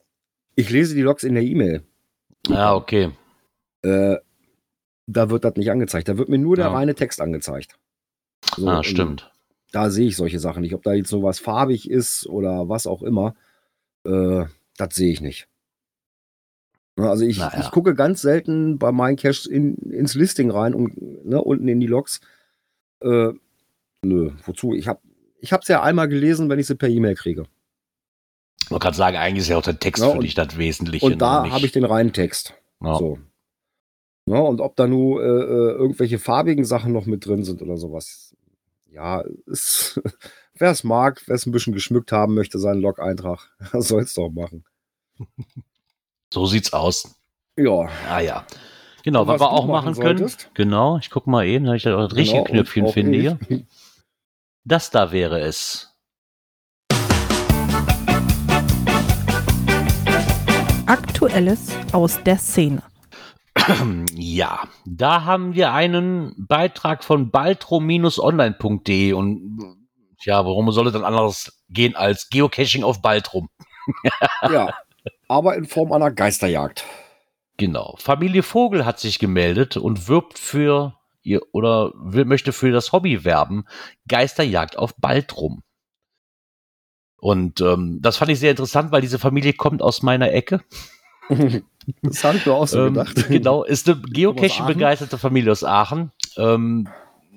[0.55, 1.83] ich lese die Logs in der E-Mail,
[2.49, 3.11] Ja, okay.
[3.83, 4.15] äh,
[5.07, 6.07] da wird das nicht angezeigt.
[6.09, 6.73] Da wird mir nur der Ja.
[6.73, 7.77] reine Text angezeigt.
[8.55, 9.31] So, ah, stimmt.
[9.71, 10.73] Da sehe ich solche Sachen nicht.
[10.75, 13.35] Ob da jetzt so was farbig ist oder was auch immer,
[14.05, 14.45] äh,
[14.77, 15.47] das sehe ich nicht.
[16.97, 17.59] Ja, Also ich, Naja.
[17.61, 21.79] ich gucke ganz selten bei meinen Caches in, ins Listing rein und ne, unten in
[21.79, 22.21] die Logs.
[23.01, 23.33] Äh,
[24.03, 24.73] nö, wozu?
[24.73, 24.99] Ich habe
[25.39, 27.45] ich es ja einmal gelesen, wenn ich sie per E-Mail kriege.
[28.71, 31.05] Man kann sagen, eigentlich ist ja auch der Text Ja, für und- dich das Wesentliche.
[31.05, 32.53] Und da nicht- habe ich den reinen Text.
[32.83, 32.95] ja.
[32.97, 33.19] So.
[34.27, 37.77] Ja, und ob da nur äh, äh, irgendwelche farbigen Sachen noch mit drin sind oder
[37.77, 38.35] sowas.
[38.91, 40.01] Ja, ist,
[40.53, 44.29] wer es mag, wer es ein bisschen geschmückt haben möchte, seinen Log-Eintrag, soll es doch
[44.29, 44.63] machen.
[46.33, 47.15] So sieht's aus.
[47.55, 47.87] Ja.
[48.09, 48.45] Ah ja.
[49.01, 50.17] Genau, was, was wir auch machen machen können.
[50.17, 50.51] solltest?
[50.55, 53.39] Genau, ich guck mal eben, dass ich da das richtige Genau, Knöpfchen auch finde hier.
[54.65, 55.95] Das da wäre es.
[60.85, 62.83] Aktuelles aus der Szene.
[64.15, 69.77] Ja, da haben wir einen Beitrag von baltrum-online.de und
[70.21, 73.49] ja, worum soll es dann anderes gehen als Geocaching auf Baltrum?
[74.51, 74.73] Ja,
[75.27, 76.83] aber in Form einer Geisterjagd.
[77.57, 77.95] Genau.
[77.97, 83.23] Familie Vogel hat sich gemeldet und wirbt für ihr oder will, möchte für das Hobby
[83.23, 83.65] werben,
[84.07, 85.63] Geisterjagd auf Baltrum.
[87.19, 90.61] Und ähm, das fand ich sehr interessant, weil diese Familie kommt aus meiner Ecke.
[92.01, 93.15] Das habe ich mir auch so Ähm, gedacht.
[93.29, 94.01] Genau, ist eine?
[94.01, 96.11] Geocaching-begeisterte Familie aus Aachen.
[96.35, 96.87] Ähm,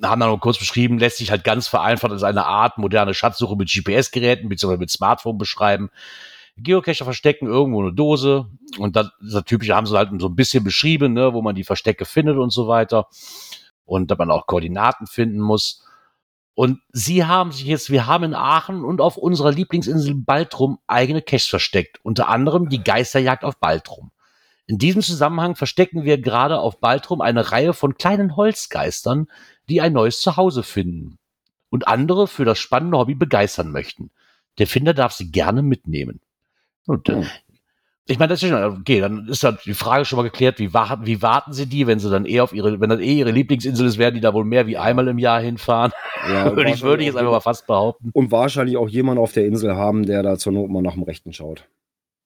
[0.03, 3.57] haben dann noch kurz beschrieben, lässt sich halt ganz vereinfacht als eine Art moderne Schatzsuche
[3.57, 4.77] mit GPS-Geräten bzw.
[4.77, 5.91] mit Smartphone beschreiben.
[6.57, 8.47] Geocacher verstecken irgendwo eine Dose
[8.79, 11.65] und das, das typische haben sie halt so ein bisschen beschrieben, ne, wo man die
[11.65, 13.09] Verstecke findet und so weiter.
[13.85, 15.85] Und dass man auch Koordinaten finden muss.
[16.55, 21.23] Und sie haben sich jetzt, wir haben in Aachen und auf unserer Lieblingsinsel Baltrum eigene
[21.23, 21.99] Caches versteckt.
[22.03, 24.11] Unter anderem die Geisterjagd auf Baltrum.
[24.71, 29.27] In diesem Zusammenhang verstecken wir gerade auf Baltrum eine Reihe von kleinen Holzgeistern,
[29.69, 31.19] die ein neues Zuhause finden
[31.71, 34.13] und andere für das spannende Hobby begeistern möchten.
[34.59, 36.21] Der Finder darf sie gerne mitnehmen.
[36.87, 37.25] Und, äh,
[38.07, 40.73] ich meine, das ist schon, okay, dann ist halt die Frage schon mal geklärt, wie,
[40.73, 43.33] warten, wie warten sie die, wenn sie dann eher auf ihre, wenn das eh ihre
[43.33, 45.91] Lieblingsinsel ist, werden die da wohl mehr wie einmal im Jahr hinfahren.
[46.29, 48.11] Ja, würde ich, würde ich jetzt einfach mal fast behaupten.
[48.13, 51.03] Und wahrscheinlich auch jemand auf der Insel haben, der da zur Not mal nach dem
[51.03, 51.65] Rechten schaut.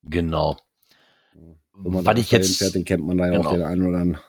[0.02, 0.58] Genau.
[1.76, 3.48] Wenn man Was ich jetzt, fährt, den kennt man da ja Genau.
[3.48, 4.22] auch den einen oder anderen.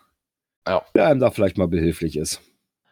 [0.68, 0.82] Ja.
[0.96, 2.42] Der einem da vielleicht mal behilflich ist.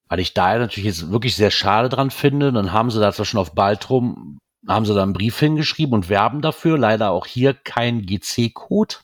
[0.09, 2.51] weil ich da natürlich jetzt wirklich sehr schade dran finde.
[2.53, 4.37] Dann haben sie da zwar schon auf Baltrum,
[4.67, 6.77] haben sie da einen Brief hingeschrieben und werben dafür.
[6.77, 8.97] Leider auch hier kein GC-Code.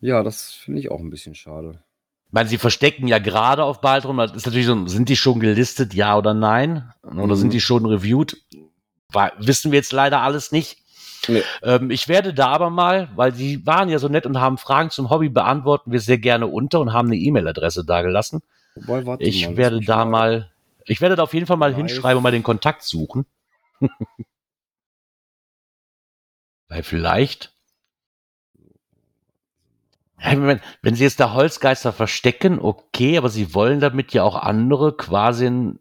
[0.00, 1.82] Ja, das finde ich auch ein bisschen schade.
[2.28, 5.40] Ich meine, sie verstecken ja gerade auf Baltrum, das ist natürlich so, sind die schon
[5.40, 6.92] gelistet, ja oder nein?
[7.02, 7.34] Oder Mhm.
[7.36, 8.36] sind die schon reviewed?
[9.38, 10.78] Wissen wir jetzt leider alles nicht.
[11.28, 11.42] Nee.
[11.62, 14.90] Ähm, ich werde da aber mal, weil sie waren ja so nett und haben Fragen
[14.90, 18.42] zum Hobby, beantworten wir sehr gerne unter und haben eine E-Mail-Adresse dagelassen.
[18.74, 20.50] Wobei, Ich mal, werde da mal,
[20.84, 21.78] ich werde da auf jeden Fall mal Live.
[21.78, 23.26] hinschreiben und mal den Kontakt suchen.
[26.68, 27.52] Weil vielleicht,
[30.18, 34.96] wenn, wenn sie jetzt da Holzgeister verstecken, okay, aber sie wollen damit ja auch andere
[34.96, 35.74] quasi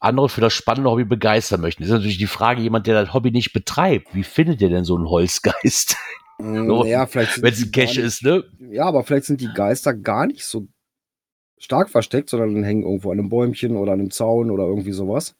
[0.00, 1.82] andere für das spannende Hobby begeistern möchten.
[1.82, 4.84] Das ist natürlich die Frage, jemand, der das Hobby nicht betreibt, wie findet ihr denn
[4.84, 5.96] so einen Holzgeist?
[6.40, 8.44] Mm, Ja, vielleicht wenn es ein Cache gar ist, ne?
[8.58, 10.68] nicht- Ja, aber vielleicht sind die Geister gar nicht so
[11.58, 15.34] stark versteckt, sondern hängen irgendwo an einem Bäumchen oder an einem Zaun oder irgendwie sowas.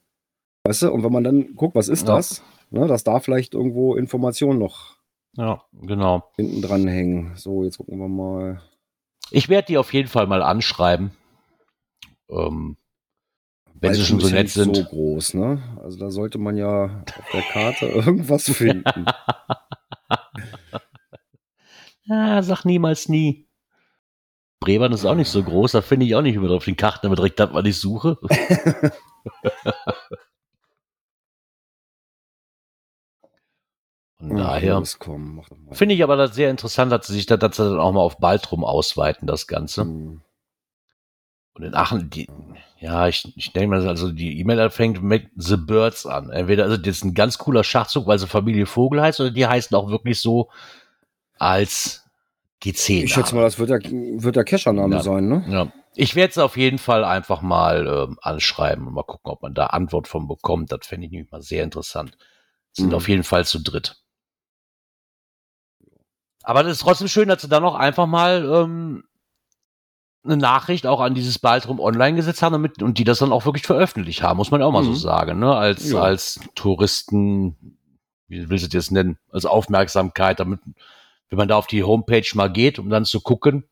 [0.65, 0.91] Weißt du?
[0.93, 2.17] Und wenn man dann guckt, was ist Ja.
[2.17, 2.43] das?
[2.71, 4.97] Ne, dass da vielleicht irgendwo Informationen noch
[5.37, 6.25] Ja, genau.
[6.37, 7.33] hinten dran hängen.
[7.37, 8.61] So, jetzt gucken wir mal.
[9.31, 11.13] Ich werde die auf jeden Fall mal anschreiben.
[12.29, 12.77] Ähm,
[13.81, 14.77] wenn sie schon so nett sind.
[14.77, 15.63] so groß, ne?
[15.83, 19.07] Also da sollte man ja auf der Karte irgendwas finden.
[22.05, 23.47] Ja, sag niemals nie.
[24.61, 27.07] Brebern ist auch nicht so groß, da finde ich auch nicht über auf den Karten
[27.07, 28.19] aber direkt das, was ich suche.
[34.21, 34.83] Von daher
[35.71, 38.01] finde ich aber das sehr interessant, dass sie sich das, dass sie dann auch mal
[38.01, 39.83] auf Baltrum ausweiten, das Ganze.
[39.83, 40.23] Hm.
[41.59, 42.29] Und in Aachen, die,
[42.79, 46.31] ja, ich, ich denke mal, also die E-Mail fängt mit The Birds an.
[46.31, 49.47] Entweder, also das ist ein ganz cooler Schachzug, weil sie Familie Vogel heißt, oder die
[49.47, 50.51] heißen auch wirklich so
[51.39, 52.05] als
[52.61, 53.05] GC.
[53.05, 55.03] Ich schätze mal, das wird der, wird der Kescher-Name Ja.
[55.03, 55.45] sein, ne?
[55.49, 55.73] Ja.
[55.97, 59.55] Ich werde es auf jeden Fall einfach mal ähm, anschreiben und mal gucken, ob man
[59.55, 60.71] da Antwort von bekommt.
[60.71, 62.17] Das fände ich nämlich mal sehr interessant.
[62.73, 62.95] Sind Mhm.
[62.95, 63.97] auf jeden Fall zu dritt.
[66.45, 69.05] Aber das ist trotzdem schön, dass sie dann auch einfach mal ähm,
[70.29, 73.45] eine Nachricht auch an dieses Baltrum online gesetzt haben damit, und die das dann auch
[73.47, 74.97] wirklich veröffentlicht haben, muss man ja auch mal so Mhm.
[74.97, 75.55] sagen, ne?
[75.55, 76.01] Als, Ja.
[76.03, 77.57] als Touristen,
[78.29, 80.61] wie willst du das nennen, als Aufmerksamkeit, damit,
[81.31, 83.65] wenn man da auf die Homepage mal geht, um dann zu gucken,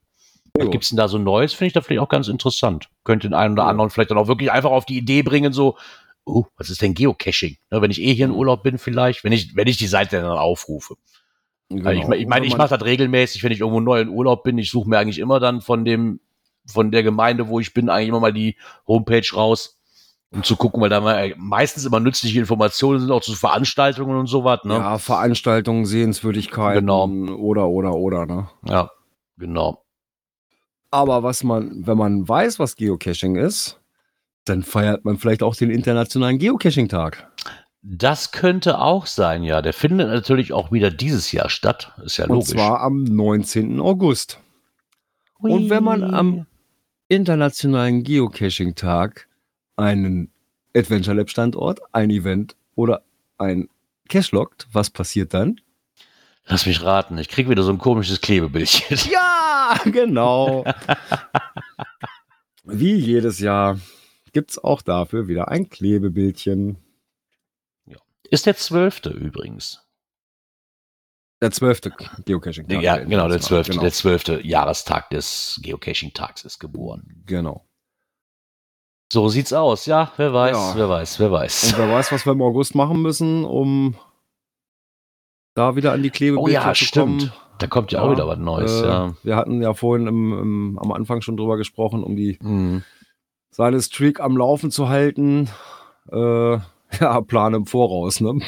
[0.58, 2.88] was gibt's denn da so Neues, finde ich da vielleicht auch ganz interessant.
[3.04, 5.76] Könnte den einen oder anderen vielleicht dann auch wirklich einfach auf die Idee bringen, so,
[6.24, 7.58] oh, was ist denn Geocaching?
[7.70, 8.38] Ne, wenn ich eh hier in Mhm.
[8.38, 10.96] Urlaub bin, vielleicht, wenn ich, wenn ich die Seite dann aufrufe.
[11.68, 12.08] Weil ich Genau.
[12.10, 14.56] meine, ich, mein, ich mache das regelmäßig, wenn ich irgendwo neu in Urlaub bin.
[14.56, 16.20] Ich suche mir eigentlich immer dann von dem,
[16.66, 19.78] von der Gemeinde, wo ich bin, eigentlich immer mal die Homepage raus,
[20.32, 24.26] um zu gucken, weil da mal meistens immer nützliche Informationen sind, auch zu Veranstaltungen und
[24.26, 24.60] sowas.
[24.64, 24.74] Ne?
[24.74, 27.06] Ja, Veranstaltungen, Sehenswürdigkeiten Genau.
[27.36, 28.48] oder, oder, oder, ne?
[28.64, 28.90] ja,
[29.38, 29.82] genau.
[30.90, 33.80] Aber was man, wenn man weiß, was Geocaching ist,
[34.44, 37.28] dann feiert man vielleicht auch den internationalen Geocaching-Tag.
[37.82, 39.62] Das könnte auch sein, ja.
[39.62, 41.92] Der findet natürlich auch wieder dieses Jahr statt.
[42.04, 42.50] Ist ja Und logisch.
[42.50, 43.80] zwar am 19.
[43.80, 44.40] August.
[45.38, 46.46] Und wenn man am
[47.08, 49.28] internationalen Geocaching-Tag
[49.76, 50.30] einen
[50.74, 53.02] Adventure Lab Standort, ein Event oder
[53.38, 53.68] ein
[54.08, 55.60] Cache lockt, was passiert dann?
[56.46, 58.98] Lass mich raten, ich krieg wieder so ein komisches Klebebildchen.
[59.10, 60.64] Ja, genau.
[62.64, 63.80] Wie jedes Jahr
[64.32, 66.76] gibt es auch dafür wieder ein Klebebildchen.
[68.30, 69.85] Ist der zwölfte übrigens.
[71.42, 71.92] Der zwölfte
[72.24, 72.82] Geocaching-Tag.
[72.82, 73.82] ja, genau, der zwölfte, Genau.
[73.82, 77.22] der zwölfte Jahrestag des Geocaching-Tags ist geboren.
[77.26, 77.62] genau.
[79.12, 80.10] So sieht's aus, ja.
[80.16, 80.72] Wer weiß, Ja.
[80.76, 81.72] wer weiß, wer weiß.
[81.72, 83.94] Und wer weiß, was wir im August machen müssen, um
[85.54, 87.20] da wieder an die Oh Klebebildchen ja, zu stimmt.
[87.30, 87.32] kommen.
[87.60, 89.14] Da kommt ja, auch Ja, wieder was Neues, Äh, ja.
[89.22, 92.82] Wir hatten ja vorhin im, im, am Anfang schon drüber gesprochen, um die Mhm.
[93.50, 95.48] seine Streak am Laufen zu halten.
[96.10, 96.58] Äh,
[97.00, 98.40] ja, Plan im Voraus, ne?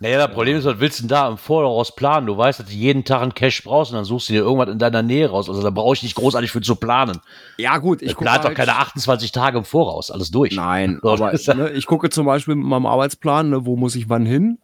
[0.00, 2.26] Naja, das Problem ist, was willst du denn da im Voraus planen?
[2.26, 4.68] Du weißt, dass du jeden Tag einen Cache brauchst und dann suchst du dir irgendwas
[4.68, 5.48] in deiner Nähe raus.
[5.48, 7.20] Also da brauche ich nicht großartig für zu planen.
[7.58, 10.54] Ja, gut, ich Ich plane doch halt, keine 28 Tage im Voraus, alles durch.
[10.54, 13.96] Nein, So, aber ist ne, ich gucke zum Beispiel mit meinem Arbeitsplan, ne, wo muss
[13.96, 14.58] ich wann hin?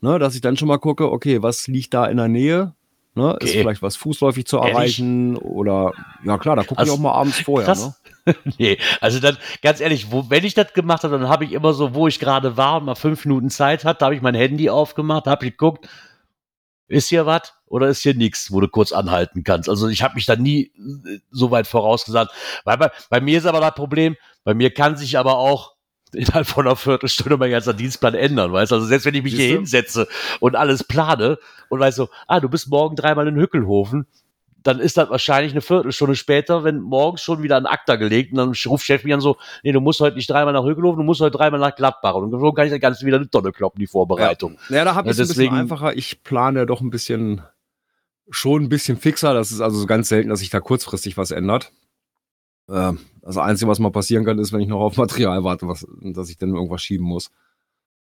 [0.00, 2.74] Ne, dass ich dann schon mal gucke, okay, was liegt da in der Nähe?
[3.14, 3.62] Ne, Ist Okay.
[3.62, 4.72] vielleicht was fußläufig zu Ehrlich?
[4.74, 7.74] erreichen oder ja klar, da gucke ich Also, auch mal abends vorher.
[7.74, 7.94] Ne?
[8.58, 11.72] Nee, also dann, ganz ehrlich, wo, wenn ich das gemacht habe, dann habe ich immer
[11.72, 14.68] so, wo ich gerade war und mal fünf Minuten Zeit hatte, habe ich mein Handy
[14.68, 15.88] aufgemacht, habe geguckt,
[16.88, 19.68] ist hier was oder ist hier nichts, wo du kurz anhalten kannst.
[19.68, 22.32] Also ich habe mich da nie äh, so weit vorausgesagt.
[22.64, 25.74] Weil bei, bei mir ist aber das Problem, bei mir kann sich aber auch
[26.12, 28.76] innerhalb von einer Viertelstunde mein ganzer Dienstplan ändern, weißt du?
[28.76, 30.08] Also selbst wenn ich mich Siehst hier hinsetze
[30.40, 34.06] und alles plane und weißt so, ah, du bist morgen dreimal in Hückelhofen,
[34.66, 38.38] dann ist das wahrscheinlich eine Viertelstunde später, wenn morgens schon wieder ein Akta gelegt und
[38.38, 41.04] dann ruft Chef mich an so, nee, du musst heute nicht dreimal nach Hückelhofen, du
[41.04, 43.78] musst heute dreimal nach Gladbach und so kann ich das Ganze wieder eine Tonne kloppen,
[43.78, 44.58] die Vorbereitung.
[44.68, 45.96] Ja, da habe ich Ja, es ein bisschen einfacher.
[45.96, 47.42] Ich plane doch ein bisschen
[48.30, 49.34] schon ein bisschen fixer.
[49.34, 51.72] Das ist also ganz selten, dass sich da kurzfristig was ändert.
[52.68, 55.86] Äh, das Einzige, was mal passieren kann, ist, wenn ich noch auf Material warte, was,
[56.00, 57.30] dass ich dann irgendwas schieben muss.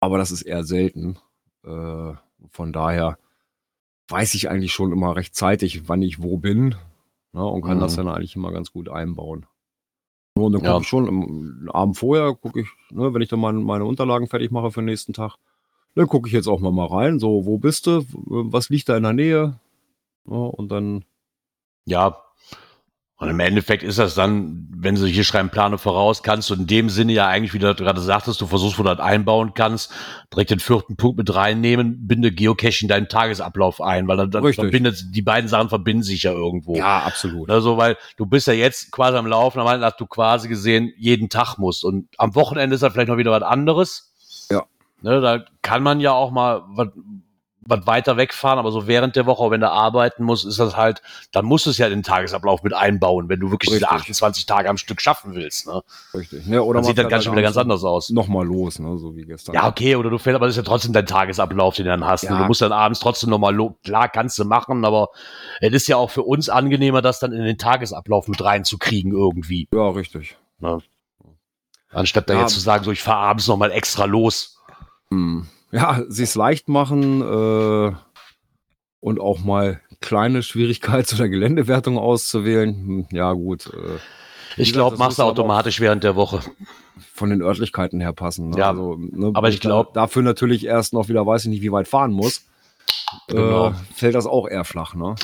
[0.01, 1.19] Aber das ist eher selten.
[1.65, 2.13] Äh,
[2.51, 3.19] von daher
[4.09, 6.75] weiß ich eigentlich schon immer rechtzeitig, wann ich wo bin.
[7.33, 7.83] Ne, und kann mhm.
[7.83, 9.47] das dann eigentlich immer ganz gut einbauen.
[10.35, 10.81] Und dann gucke ja.
[10.81, 14.51] ich schon am Abend vorher, gucke ich, ne, wenn ich dann meine, meine Unterlagen fertig
[14.51, 15.37] mache für den nächsten Tag,
[15.95, 17.19] dann gucke ich jetzt auch mal, mal rein.
[17.19, 18.05] So, wo bist du?
[18.13, 19.61] Was liegt da in der Nähe?
[20.27, 21.05] Ja, und dann.
[21.87, 22.23] Ja,
[23.21, 26.69] und im Endeffekt ist das dann, wenn sie hier schreiben, plane voraus, kannst du in
[26.69, 29.93] dem Sinne ja eigentlich, wie du gerade sagtest, du versuchst, wo du das einbauen kannst,
[30.33, 35.07] direkt den vierten Punkt mit reinnehmen, binde Geocaching deinen Tagesablauf ein, weil dann, dann verbindet,
[35.11, 36.77] die beiden Sachen verbinden sich ja irgendwo.
[36.77, 37.51] Ja, absolut.
[37.51, 41.29] Also, weil du bist ja jetzt quasi am Laufen, am dass du quasi gesehen jeden
[41.29, 41.85] Tag musst.
[41.85, 44.13] Und am Wochenende ist da vielleicht noch wieder was anderes.
[44.49, 44.63] Ja.
[45.03, 46.89] Ne, da kann man ja auch mal was
[47.69, 51.03] was weiter wegfahren, aber so während der Woche, wenn du arbeiten musst, ist das halt,
[51.33, 53.89] dann musst du es ja in den Tagesablauf mit einbauen, wenn du wirklich Richtig.
[53.89, 55.67] diese 28 Tage am Stück schaffen willst.
[55.67, 55.83] Ne?
[56.15, 56.47] Richtig.
[56.47, 58.09] Ja, oder dann sieht dann ganz schon wieder ganz anders aus.
[58.11, 58.97] Nochmal los, ne?
[58.99, 59.55] so wie gestern.
[59.55, 62.07] Ja, okay, oder du fährst, aber das ist ja trotzdem dein Tagesablauf, den du dann
[62.07, 62.25] hast.
[62.25, 62.31] Ne?
[62.31, 62.39] Ja.
[62.39, 63.55] Du musst dann abends trotzdem nochmal,
[63.85, 65.11] klar kannst du machen, aber
[65.61, 69.69] es ist ja auch für uns angenehmer, das dann in den Tagesablauf mit reinzukriegen irgendwie.
[69.73, 70.37] Ja, richtig.
[70.59, 70.79] Ne?
[71.91, 72.41] Anstatt da ja.
[72.41, 74.59] jetzt zu sagen, so ich fahre abends nochmal extra los.
[75.11, 77.93] Hm ja, sich leicht machen äh,
[79.01, 82.75] und auch mal kleine Schwierigkeits- oder Geländewertungen auszuwählen.
[82.75, 83.67] Hm, ja, gut.
[83.67, 83.99] Äh,
[84.61, 86.41] ich glaube, machst du automatisch während der Woche.
[87.15, 88.51] Von den Örtlichkeiten her passen.
[88.51, 88.59] Ne?
[88.59, 89.91] Ja, also, ne, aber ich glaube.
[89.95, 92.45] Dafür natürlich erst noch wieder, weiß ich nicht, wie weit fahren muss.
[93.29, 93.69] Genau.
[93.69, 95.15] Äh, fällt das auch eher flach, ne?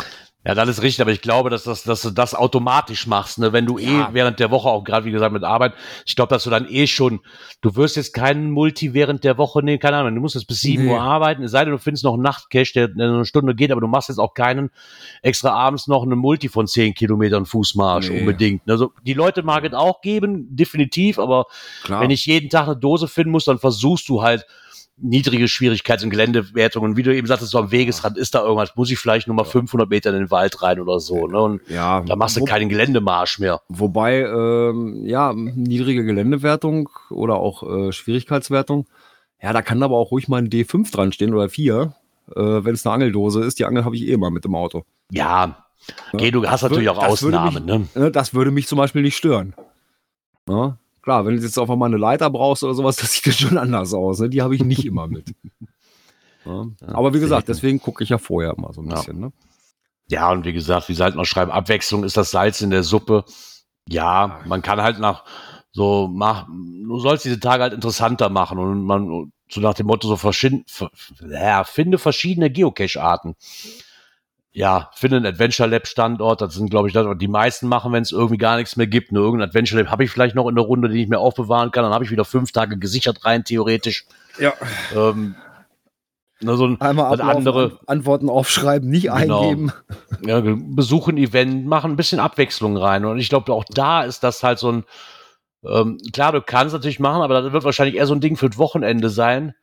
[0.47, 3.55] Ja, das ist richtig, aber ich glaube, dass, das, dass du das automatisch machst, ne?
[3.55, 4.11] wenn du eh ja.
[4.11, 5.73] eh während der Woche auch gerade, wie gesagt, mit Arbeit,
[6.05, 7.21] ich glaube, dass du dann eh schon,
[7.63, 10.61] du wirst jetzt keinen Multi während der Woche nehmen, keine Ahnung, du musst jetzt bis
[10.61, 10.93] sieben nee.
[10.93, 13.81] Uhr arbeiten, es sei denn, du findest noch einen Nachtcache, der, eine Stunde geht, aber
[13.81, 14.71] du machst jetzt auch keinen
[15.23, 18.21] extra abends noch einen Multi von zehn Kilometern Fußmarsch nee.
[18.21, 18.69] unbedingt.
[18.69, 21.47] Also die Leute mag es auch geben, definitiv, aber
[21.85, 22.03] Klar.
[22.03, 24.45] wenn ich jeden Tag eine Dose finden muss, dann versuchst du halt,
[24.97, 26.97] niedrige Schwierigkeits- und Geländewertungen.
[26.97, 29.45] Wie du eben sagtest, so am Wegesrand ist da irgendwas, muss ich vielleicht nur mal
[29.45, 31.27] 500 Meter in den Wald rein oder so.
[31.27, 31.41] Ne?
[31.41, 33.61] Und ja, da machst du wo, keinen Geländemarsch mehr.
[33.69, 38.87] Wobei, ähm, ja, niedrige Geländewertung oder auch äh, Schwierigkeitswertung,
[39.43, 41.95] ja, da kann aber auch ruhig mal ein D5 dran stehen oder 4,
[42.35, 43.59] äh, wenn es eine Angeldose ist.
[43.59, 44.85] Die Angel habe ich eh mal mit dem Auto.
[45.11, 45.67] Ja,
[46.13, 47.67] okay, du hast natürlich auch Ausnahmen.
[47.67, 48.11] Mich, ne?
[48.11, 49.55] Das würde mich zum Beispiel nicht stören.
[50.49, 50.79] Ja?
[51.05, 53.93] Klar, wenn du jetzt auf einmal eine Leiter brauchst oder sowas, das sieht schon anders
[53.93, 54.21] aus.
[54.21, 54.31] Ne?
[54.31, 55.35] Die habe ich nicht immer mit.
[56.47, 56.67] Ja.
[56.87, 58.97] Aber wie gesagt, deswegen gucke ich ja vorher mal so ein ja.
[58.97, 59.21] bisschen.
[59.21, 59.33] Ne?
[60.09, 62.83] Ja, und wie gesagt, wie sie halt noch schreiben, Abwechslung ist das Salz in der
[62.83, 63.25] Suppe.
[63.87, 65.25] Ja, man kann halt nach
[65.73, 70.09] so mach, du sollst diese Tage halt interessanter machen und man so nach dem Motto
[70.09, 70.65] so verschieden,
[71.29, 73.35] ja, finde verschiedene Geocache-Arten
[74.57, 76.41] ja, finde einen Adventure Lab Standort.
[76.41, 78.87] Das sind, glaube ich, das, was die meisten machen, wenn es irgendwie gar nichts mehr
[78.87, 79.11] gibt.
[79.11, 81.73] Nur irgendein Adventure Lab habe ich vielleicht noch in der Runde, die ich mir aufbewahren
[81.73, 81.83] kann.
[81.83, 84.07] Dann habe ich wieder fünf Tage gesichert rein, theoretisch.
[84.39, 84.53] Ja.
[84.95, 85.35] Ähm,
[86.41, 89.43] na, so ein, Einmal ablaufen, andere Antworten aufschreiben, nicht genau.
[89.43, 89.73] eingeben.
[90.25, 93.05] Ja, besuchen Event, machen ein bisschen Abwechslung rein.
[93.05, 94.85] Und ich glaube, auch da ist das halt so ein,
[95.65, 98.49] ähm, klar, du kannst natürlich machen, aber das wird wahrscheinlich eher so ein Ding für
[98.49, 99.55] das Wochenende sein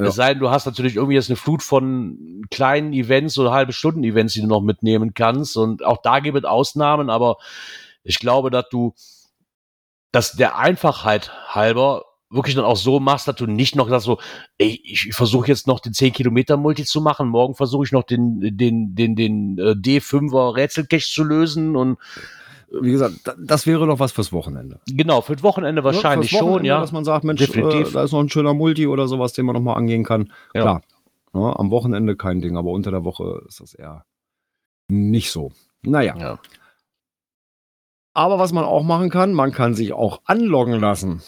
[0.00, 0.06] ja.
[0.06, 3.72] Es sei denn, du hast natürlich irgendwie jetzt eine Flut von kleinen Events oder halbe
[3.72, 5.56] Stunden Events, die du noch mitnehmen kannst.
[5.56, 7.36] Und auch da gibt es Ausnahmen, aber
[8.02, 8.94] ich glaube, dass du,
[10.10, 14.18] dass der Einfachheit halber wirklich dann auch so machst, dass du nicht noch sagst so,
[14.58, 18.02] ey, ich versuche jetzt noch den 10 Kilometer Multi zu machen, morgen versuche ich noch
[18.02, 21.98] den, den, den, den, den äh, D5er Rätselcache zu lösen und
[22.80, 24.80] wie gesagt, das wäre doch was fürs Wochenende.
[24.86, 26.80] Genau, für das Wochenende wahrscheinlich ja, Wochenende, schon, ja.
[26.80, 29.54] Dass man sagt, Mensch, äh, da ist noch ein schöner Multi oder sowas, den man
[29.54, 30.32] nochmal angehen kann.
[30.54, 30.62] Ja.
[30.62, 30.82] Klar,
[31.34, 34.04] ja, am Wochenende kein Ding, aber unter der Woche ist das eher
[34.88, 35.52] nicht so.
[35.82, 36.16] Naja.
[36.16, 36.38] Ja.
[38.14, 41.22] Aber was man auch machen kann, man kann sich auch anloggen lassen.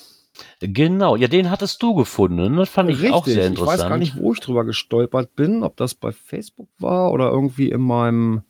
[0.60, 2.56] Genau, ja, den hattest du gefunden.
[2.56, 3.12] Das fand ich Richtig.
[3.12, 3.78] auch sehr interessant.
[3.78, 7.30] Ich weiß gar nicht, wo ich drüber gestolpert bin, ob das bei Facebook war oder
[7.30, 8.42] irgendwie in meinem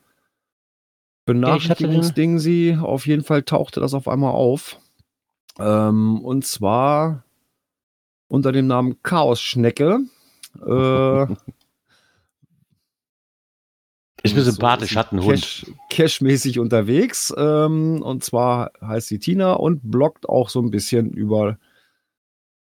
[1.26, 2.78] Benachrichtigungsding sie.
[2.80, 4.78] Auf jeden Fall tauchte das auf einmal auf.
[5.58, 7.24] Ähm, und zwar
[8.28, 10.00] unter dem Namen Chaos-Schnecke.
[10.66, 11.22] Äh,
[14.22, 15.66] ist mir sympathisch, so, hat einen Hund.
[15.90, 17.34] Cash-mäßig unterwegs.
[17.36, 21.58] Ähm, und zwar heißt sie Tina und bloggt auch so ein bisschen über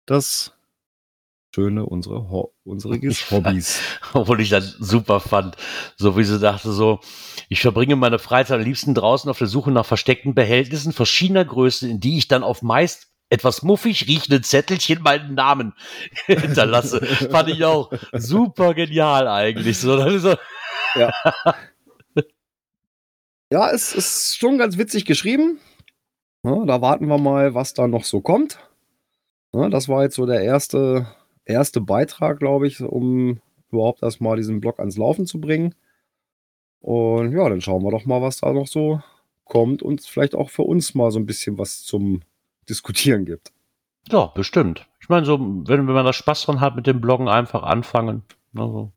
[0.06, 0.54] das
[1.54, 3.00] Schöne unsere Ho unseres
[3.32, 3.80] Hobbys.
[4.14, 5.56] Obwohl ich das super fand.
[5.98, 7.00] So wie sie dachte, so,
[7.48, 11.90] ich verbringe meine Freizeit am liebsten draußen auf der Suche nach versteckten Behältnissen verschiedener Größen,
[11.90, 15.74] in die ich dann auf meist etwas muffig riechende Zettelchen meinen Namen
[16.26, 17.06] hinterlasse.
[17.06, 19.78] fand ich auch super genial eigentlich.
[19.78, 20.36] So, so
[20.96, 21.12] ja.
[23.52, 25.60] Ja, es ist schon ganz witzig geschrieben.
[26.44, 28.58] Ja, da warten wir mal, was da noch so kommt.
[29.54, 31.08] Ja, das war jetzt so der erste,
[31.46, 33.40] erste Beitrag, glaube ich, um
[33.72, 35.76] überhaupt erstmal diesen Blog ans Laufen zu bringen.
[36.80, 39.02] Und ja, dann schauen wir doch mal, was da noch so
[39.46, 42.22] kommt und vielleicht auch für uns mal so ein bisschen was zum
[42.70, 43.52] Diskutieren gibt.
[44.10, 44.86] Ja, bestimmt.
[45.00, 48.24] Ich meine, so, wenn, wenn man da Spaß dran hat mit dem Bloggen, einfach anfangen.
[48.56, 48.92] Also,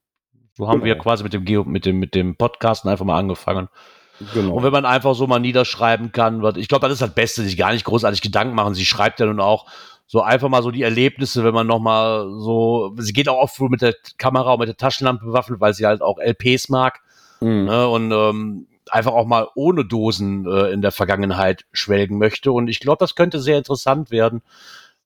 [0.55, 0.85] so haben genau.
[0.85, 3.69] wir quasi mit dem Geo, mit dem, mit dem Podcasten einfach mal angefangen.
[4.35, 4.55] Genau.
[4.55, 7.57] Und wenn man einfach so mal niederschreiben kann, ich glaube, das ist das Beste, sich
[7.57, 8.75] gar nicht großartig Gedanken machen.
[8.75, 9.67] Sie schreibt ja nun auch
[10.07, 13.83] so einfach mal so die Erlebnisse, wenn man nochmal so, sie geht auch oft mit
[13.83, 17.01] der Kamera und mit der Taschenlampe bewaffnet, weil sie halt auch LPs mag.
[17.41, 17.65] Mhm.
[17.65, 22.53] Ne, und ähm, einfach auch mal ohne Dosen äh, in der Vergangenheit schwelgen möchte.
[22.53, 24.43] Und ich glaube, das könnte sehr interessant werden,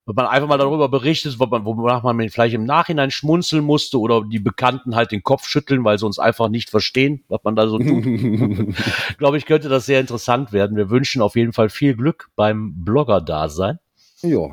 [0.06, 3.98] wenn man einfach mal darüber berichtet, wo man, wonach man vielleicht im Nachhinein schmunzeln musste
[3.98, 7.54] oder die Bekannten halt den Kopf schütteln, weil sie uns einfach nicht verstehen, was man
[7.56, 8.04] da so tut.
[9.18, 10.76] glaube ich, könnte das sehr interessant werden.
[10.76, 13.78] Wir wünschen auf jeden Fall viel Glück beim Blogger-Dasein.
[14.22, 14.48] Ja.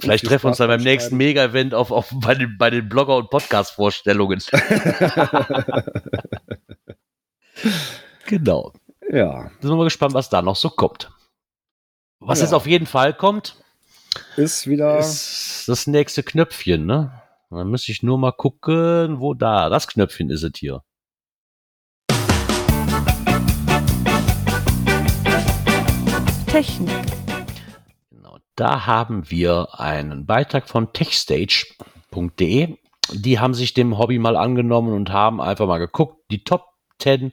[0.00, 3.16] Vielleicht treffen wir uns dann beim nächsten Mega-Event auf, auf, bei, den, bei den Blogger-
[3.16, 4.40] und Podcast-Vorstellungen.
[8.26, 8.72] genau.
[9.10, 9.50] Ja.
[9.60, 11.10] Sind wir mal gespannt, was da noch so kommt.
[12.20, 12.46] Was ja.
[12.46, 13.56] jetzt auf jeden Fall kommt,
[14.36, 17.12] ist wieder ist das nächste Knöpfchen, ne?
[17.50, 19.68] Dann müsste ich nur mal gucken, wo da.
[19.68, 20.82] Das Knöpfchen ist es hier.
[26.46, 27.19] Technik.
[28.60, 32.76] Da haben wir einen Beitrag von techstage.de.
[33.10, 36.66] Die haben sich dem Hobby mal angenommen und haben einfach mal geguckt, die Top
[36.98, 37.32] 10,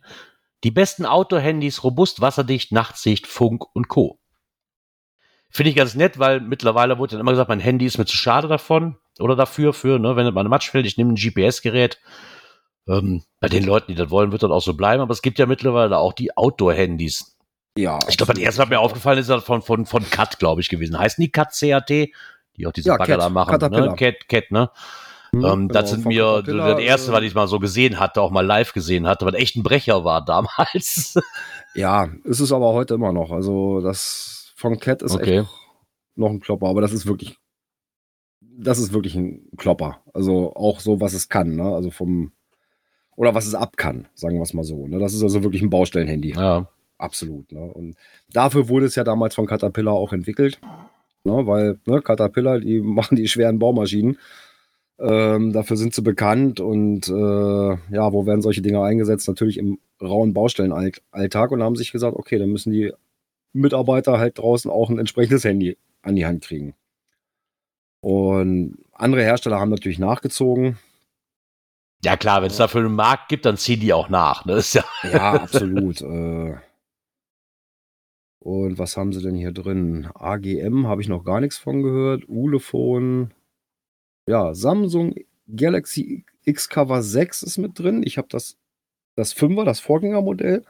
[0.63, 4.19] die besten Auto-Handys, robust, wasserdicht, Nachtsicht, Funk und Co.
[5.49, 8.15] Finde ich ganz nett, weil mittlerweile wurde dann immer gesagt, mein Handy ist mir zu
[8.15, 11.99] schade davon oder dafür, für, ne, wenn meine Matsch fällt, ich nehme ein GPS-Gerät.
[12.87, 15.39] Ähm, bei den Leuten, die das wollen, wird das auch so bleiben, aber es gibt
[15.39, 17.36] ja mittlerweile auch die Outdoor-Handys.
[17.77, 17.99] Ja.
[18.09, 20.97] Ich glaube, das erste, was mir aufgefallen ist, von, von, von Cat, glaube ich, gewesen.
[20.97, 21.89] Heißen die Cat CAT?
[21.89, 23.57] Die auch diese ja, Bagger da machen.
[23.71, 23.93] Ne?
[23.97, 24.69] Cat, Cat, ne?
[25.31, 28.31] Hm, ähm, genau, das sind mir das erste, was ich mal so gesehen hatte, auch
[28.31, 31.15] mal live gesehen hatte, was echt ein Brecher war damals.
[31.75, 33.29] Ja, ist es aber heute immer noch.
[33.29, 35.41] Also das von Cat ist okay.
[35.41, 35.49] echt
[36.15, 37.37] noch ein Klopper, aber das ist wirklich,
[38.41, 40.01] das ist wirklich ein Klopper.
[40.11, 41.71] Also auch so, was es kann, ne?
[41.75, 42.31] Also vom,
[43.15, 44.87] oder was es ab kann, sagen wir es mal so.
[44.87, 44.97] Ne?
[44.97, 46.33] Das ist also wirklich ein Baustellenhandy.
[46.33, 46.67] Ja.
[46.97, 47.51] Absolut.
[47.51, 47.61] Ne?
[47.61, 47.95] Und
[48.31, 50.59] dafür wurde es ja damals von Caterpillar auch entwickelt.
[51.23, 51.45] Ne?
[51.45, 54.17] Weil ne, Caterpillar, die machen die schweren Baumaschinen.
[54.99, 59.27] Ähm, dafür sind sie bekannt und äh, ja, wo werden solche Dinge eingesetzt?
[59.27, 62.91] Natürlich im rauen Baustellenalltag und haben sich gesagt, okay, dann müssen die
[63.53, 66.73] Mitarbeiter halt draußen auch ein entsprechendes Handy an die Hand kriegen.
[68.01, 70.79] Und andere Hersteller haben natürlich nachgezogen.
[72.03, 74.45] Ja klar, wenn es dafür einen Markt gibt, dann ziehen die auch nach.
[74.45, 74.61] Ne?
[74.71, 76.01] ja, ja, absolut.
[76.01, 76.55] Äh.
[78.47, 80.07] Und was haben sie denn hier drin?
[80.13, 82.29] AGM habe ich noch gar nichts von gehört.
[82.29, 83.27] Ulefone.
[84.25, 85.15] Ja, Samsung
[85.53, 88.03] Galaxy X Cover 6 ist mit drin.
[88.05, 88.55] Ich habe das,
[89.17, 90.63] das 5er, das Vorgängermodell.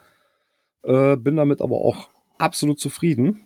[0.82, 2.10] Äh, bin damit aber auch
[2.40, 3.42] absolut zufrieden.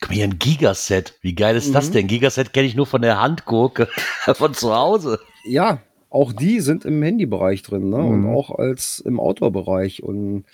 [0.00, 1.16] Mal hier, ein Gigaset.
[1.20, 1.74] Wie geil ist mhm.
[1.74, 2.08] das denn?
[2.08, 3.86] Gigaset kenne ich nur von der Handgurke
[4.34, 5.20] von zu Hause.
[5.44, 7.98] Ja, auch die sind im Handybereich drin ne?
[7.98, 8.08] Mhm.
[8.08, 10.02] und auch als im Outdoor-Bereich.
[10.02, 10.46] Und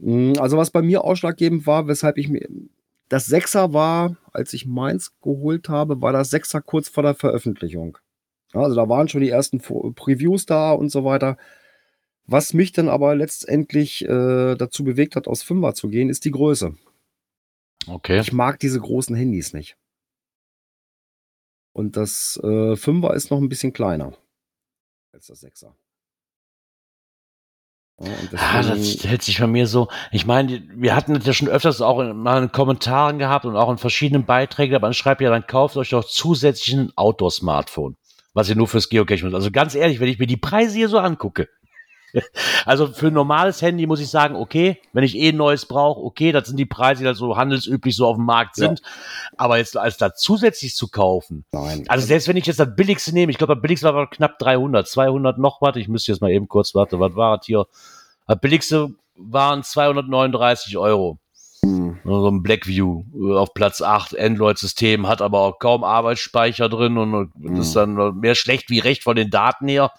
[0.00, 2.48] also was bei mir ausschlaggebend war, weshalb ich mir
[3.08, 7.98] das Sechser war, als ich meins geholt habe, war das Sechser kurz vor der Veröffentlichung.
[8.52, 11.36] Also da waren schon die ersten Previews da und so weiter.
[12.26, 16.30] Was mich dann aber letztendlich äh, dazu bewegt hat, aus Fünfer zu gehen, ist die
[16.30, 16.76] Größe.
[17.86, 18.20] Okay.
[18.20, 19.78] Ich mag diese großen Handys nicht.
[21.72, 24.12] Und das äh, Fünfer ist noch ein bisschen kleiner
[25.12, 25.74] als das Sechser.
[28.00, 29.88] Ja, ah, das hält sich bei mir so.
[30.12, 33.56] Ich meine, wir hatten das ja schon öfters auch in, mal in Kommentaren gehabt und
[33.56, 37.96] auch in verschiedenen Beiträgen, aber man schreibt ja, dann kauft euch doch zusätzlich ein Outdoor-Smartphone,
[38.34, 40.98] was ihr nur fürs Geocaching Also ganz ehrlich, wenn ich mir die Preise hier so
[40.98, 41.48] angucke,
[42.64, 46.00] also für ein normales Handy muss ich sagen, okay, wenn ich eh ein neues brauche,
[46.00, 48.80] okay, das sind die Preise, die da so handelsüblich so auf dem Markt sind.
[48.80, 48.86] Ja.
[49.36, 51.44] Aber jetzt als da zusätzlich zu kaufen.
[51.52, 51.84] Nein.
[51.88, 54.88] Also selbst wenn ich jetzt das billigste nehme, ich glaube, das billigste war knapp 300,
[54.88, 55.76] 200 noch was.
[55.76, 57.66] Ich müsste jetzt mal eben kurz warten, was war das hier?
[58.26, 61.18] Das billigste waren 239 Euro.
[61.62, 61.98] Mhm.
[62.04, 67.34] So ein Blackview äh, auf Platz 8, Android-System, hat aber auch kaum Arbeitsspeicher drin und
[67.36, 67.56] mhm.
[67.56, 69.92] ist dann mehr schlecht wie recht von den Daten her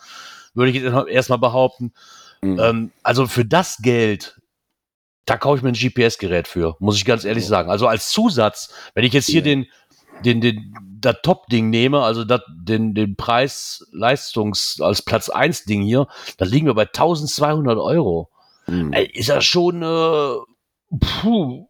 [0.54, 1.94] würde ich jetzt erstmal behaupten.
[2.42, 2.60] Mhm.
[2.60, 4.40] Ähm, also für das Geld,
[5.26, 7.70] da kaufe ich mir ein GPS-Gerät für, muss ich ganz ehrlich sagen.
[7.70, 9.68] Also als Zusatz, wenn ich jetzt hier den,
[10.26, 16.46] den, den, das Top-Ding nehme, also dat, den, den Preis-Leistungs, als Platz 1-Ding hier, da
[16.46, 18.30] liegen wir bei 1200 Euro.
[18.68, 18.94] Mhm.
[18.94, 20.36] Ist das schon, äh,
[20.98, 21.69] Puh.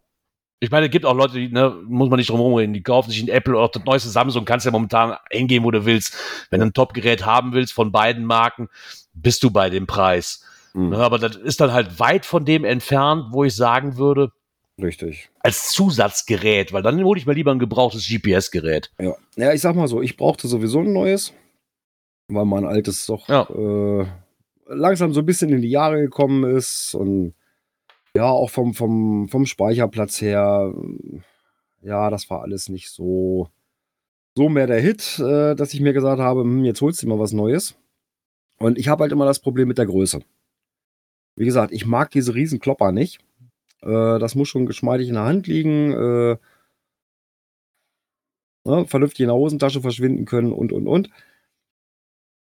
[0.62, 3.12] Ich meine, es gibt auch Leute, die, ne, muss man nicht drum reden, die kaufen
[3.12, 6.16] sich ein Apple oder das neueste Samsung, kannst ja momentan hingehen, wo du willst.
[6.50, 8.68] Wenn du ein Top-Gerät haben willst von beiden Marken,
[9.14, 10.44] bist du bei dem Preis.
[10.74, 10.90] Mhm.
[10.90, 14.32] Ne, aber das ist dann halt weit von dem entfernt, wo ich sagen würde,
[14.82, 15.30] Richtig.
[15.40, 18.92] als Zusatzgerät, weil dann hole ich mir lieber ein gebrauchtes GPS-Gerät.
[19.00, 19.16] Ja.
[19.38, 21.34] ja, ich sag mal so, ich brauchte sowieso ein neues,
[22.28, 23.44] weil mein altes doch Ja.
[23.50, 24.06] äh,
[24.68, 27.34] langsam so ein bisschen in die Jahre gekommen ist und
[28.20, 30.74] ja, auch vom, vom, vom Speicherplatz her,
[31.82, 33.48] ja, das war alles nicht so,
[34.36, 37.18] so mehr der Hit, äh, dass ich mir gesagt habe, hm, jetzt holst du mal
[37.18, 37.78] was Neues.
[38.58, 40.20] Und ich habe halt immer das Problem mit der Größe.
[41.38, 43.20] Wie gesagt, ich mag diese riesen Klopper nicht.
[43.84, 45.94] Äh, das muss schon geschmeidig in der Hand liegen.
[45.94, 46.38] Äh,
[48.66, 51.10] ne, vernünftig in der Hosentasche verschwinden können und, und, und.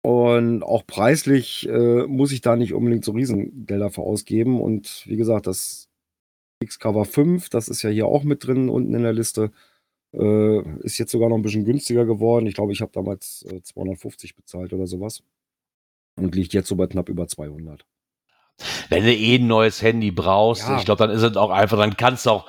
[0.02, 4.60] Und auch preislich äh, muss ich da nicht unbedingt so Riesengelder für ausgeben.
[4.60, 5.88] Und wie gesagt, das
[6.60, 9.52] X-Cover 5, das ist ja hier auch mit drin unten in der Liste,
[10.12, 12.46] äh, ist jetzt sogar noch ein bisschen günstiger geworden.
[12.46, 15.22] Ich glaube, ich habe damals äh, 250 bezahlt oder sowas.
[16.16, 17.86] Und liegt jetzt so bei knapp über 200.
[18.90, 20.78] Wenn du eh ein neues Handy brauchst, Ja.
[20.78, 22.48] ich glaube, dann ist es auch einfach, dann kannst du auch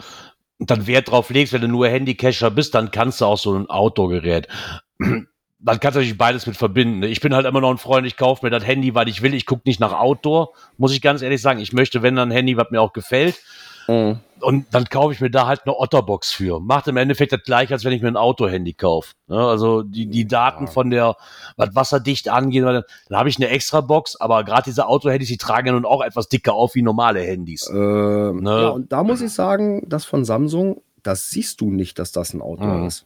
[0.60, 3.70] dann Wert drauf legst, wenn du nur Handycacher bist, dann kannst du auch so ein
[3.70, 4.48] Outdoor-Gerät.
[5.66, 7.00] Dann kannst du natürlich beides mit verbinden.
[7.00, 7.08] ne?
[7.08, 9.34] Ich bin halt immer noch ein Freund, ich kaufe mir das Handy, weil ich will.
[9.34, 11.60] Ich gucke nicht nach Outdoor, muss ich ganz ehrlich sagen.
[11.60, 13.40] Ich möchte, wenn dann ein Handy, was mir auch gefällt.
[13.88, 16.62] Und dann kaufe ich mir da halt eine Otterbox für.
[16.62, 19.12] Macht im Endeffekt das gleiche, als wenn ich mir ein Auto-Handy kaufe.
[19.28, 19.38] Ne?
[19.38, 20.72] Also die, die Daten Ja.
[20.72, 21.16] von der,
[21.58, 25.38] was wasserdicht angeht, dann, dann habe ich eine extra Box, aber gerade diese Auto-Handys, die
[25.38, 27.70] tragen ja nun auch etwas dicker auf wie normale Handys.
[27.70, 28.72] Äh, Ja, Ne?
[28.72, 32.42] und da muss ich sagen, das von Samsung, das siehst du nicht, dass das ein
[32.42, 32.88] Outdoor Mhm.
[32.88, 33.06] ist.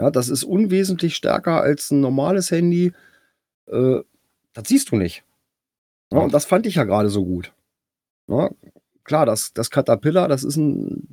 [0.00, 2.92] Ja, das ist unwesentlich stärker als ein normales Handy.
[3.66, 4.00] Äh,
[4.52, 5.24] das siehst du nicht.
[6.12, 7.52] Ja, und das fand ich ja gerade so gut.
[8.28, 8.50] Ja,
[9.04, 11.08] klar, das, das Caterpillar, das ist ein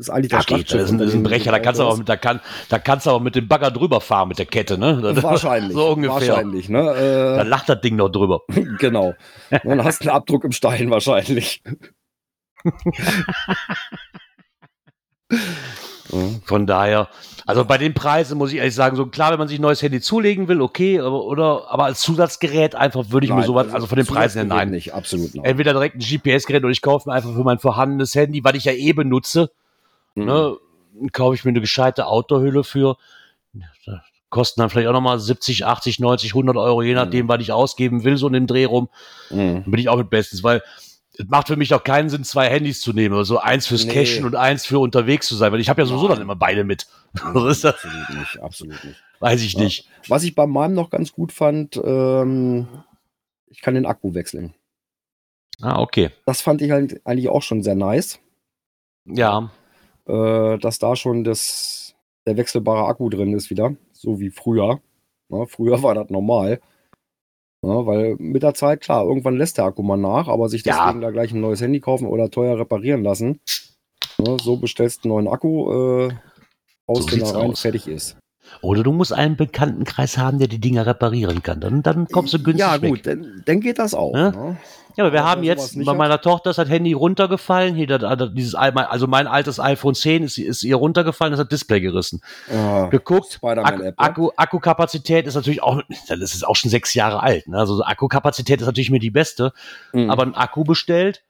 [0.00, 1.84] ist eigentlich Ja, das geht, das ist ein, das ist ein Brecher, da kannst du
[1.84, 2.40] aber mit, da kann,
[2.70, 4.98] da kannst du aber mit dem Bagger drüber fahren mit der Kette, ne?
[5.02, 5.74] Das- Wahrscheinlich.
[5.74, 6.28] So ungefähr.
[6.28, 7.42] Wahrscheinlich, Da ne?
[7.44, 8.40] lacht das Ding noch drüber.
[8.48, 9.14] Äh, genau.
[9.62, 11.62] Dann hast du einen Abdruck im Stein wahrscheinlich.
[16.12, 16.18] Ja.
[16.44, 17.08] Von daher,
[17.46, 19.80] also bei den Preisen muss ich ehrlich sagen, so klar, wenn man sich ein neues
[19.82, 23.72] Handy zulegen will, okay, aber, oder, aber als Zusatzgerät einfach würde ich mir Nein, sowas,
[23.72, 24.70] also von den Preisen her, nein.
[24.70, 25.44] nicht, absolut nein.
[25.44, 28.64] Entweder direkt ein GPS-Gerät oder ich kaufe mir einfach für mein vorhandenes Handy, was ich
[28.64, 29.50] ja eh benutze,
[30.16, 30.24] Mhm.
[30.24, 30.56] ne,
[31.12, 32.96] kaufe ich mir eine gescheite Outdoor-Hülle für.
[34.28, 38.04] Kosten dann vielleicht auch nochmal 70, 80, 90, 100 Euro, je nachdem, was ich ausgeben
[38.04, 38.88] will, so in dem Dreh rum.
[39.30, 39.64] Mhm.
[39.66, 40.62] bin ich auch mit bestens, weil
[41.22, 43.14] es macht für mich doch keinen Sinn, zwei Handys zu nehmen.
[43.14, 43.92] Also eins fürs Nee.
[43.94, 46.16] Cashen und eins für unterwegs zu sein, weil ich habe ja sowieso Nein.
[46.16, 46.86] dann immer beide mit.
[47.14, 49.02] Absolut nicht, absolut nicht.
[49.18, 49.60] Weiß ich Ja.
[49.64, 49.88] nicht.
[50.08, 52.68] Was ich bei meinem noch ganz gut fand, ähm,
[53.48, 54.54] ich kann den Akku wechseln.
[55.60, 56.10] Ah, okay.
[56.26, 58.18] Das fand ich halt eigentlich auch schon sehr nice,
[59.04, 59.50] Ja.
[60.06, 61.94] äh, dass da schon das,
[62.26, 64.80] der wechselbare Akku drin ist wieder, so wie früher.
[65.28, 66.60] Ja, früher war das normal.
[67.62, 70.84] Ja, weil mit der Zeit, klar, irgendwann lässt der Akku mal nach, aber sich Ja.
[70.86, 73.40] deswegen da gleich ein neues Handy kaufen oder teuer reparieren lassen.
[74.18, 75.70] Ja, so bestellst du einen neuen Akku,
[76.08, 76.14] äh,
[76.86, 77.60] aus So den sieht's rein, aus.
[77.60, 78.16] fertig ist.
[78.62, 81.60] Oder du musst einen Bekanntenkreis haben, der die Dinger reparieren kann.
[81.60, 83.02] Dann, dann kommst du günstig Ja, gut, weg.
[83.04, 84.14] dann, dann geht das auch.
[84.14, 84.30] Ja?
[84.30, 84.56] Ne?
[84.96, 87.74] Ja, aber wir Aber haben jetzt, bei hat- meiner Tochter ist das Handy runtergefallen.
[87.76, 91.52] Hier, das, das, dieses, also mein altes iPhone 10 ist, ist ihr runtergefallen, das hat
[91.52, 92.20] Display gerissen.
[92.52, 92.88] Ja.
[92.88, 93.32] geguckt.
[93.34, 94.04] Spider-Man-App, ja.
[94.04, 97.46] Akku, Akkukapazität ist natürlich auch, das ist auch schon sechs Jahre alt.
[97.48, 97.56] Ne?
[97.56, 99.52] Also so Akkukapazität ist natürlich mir die beste,
[99.92, 100.10] Mhm.
[100.10, 101.22] aber ein Akku bestellt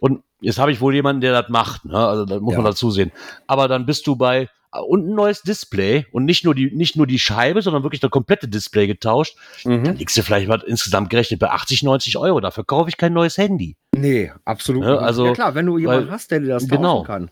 [0.00, 1.84] und jetzt habe ich wohl jemanden, der das macht.
[1.84, 1.98] Ne?
[1.98, 3.10] Also da muss man dazu sehen.
[3.48, 7.06] Aber dann bist du bei und ein neues Display und nicht nur die nicht nur
[7.06, 9.36] die Scheibe, sondern wirklich das komplette Display getauscht.
[9.64, 9.92] Dann Mhm.
[9.94, 12.40] liegst du vielleicht mal insgesamt gerechnet bei 80, 90 Euro.
[12.40, 13.76] Dafür kaufe ich kein neues Handy.
[13.94, 15.00] Nee, absolut Ja, nicht.
[15.02, 17.02] also, ja klar, wenn du jemanden weil- hast, der dir das genau.
[17.02, 17.30] kann.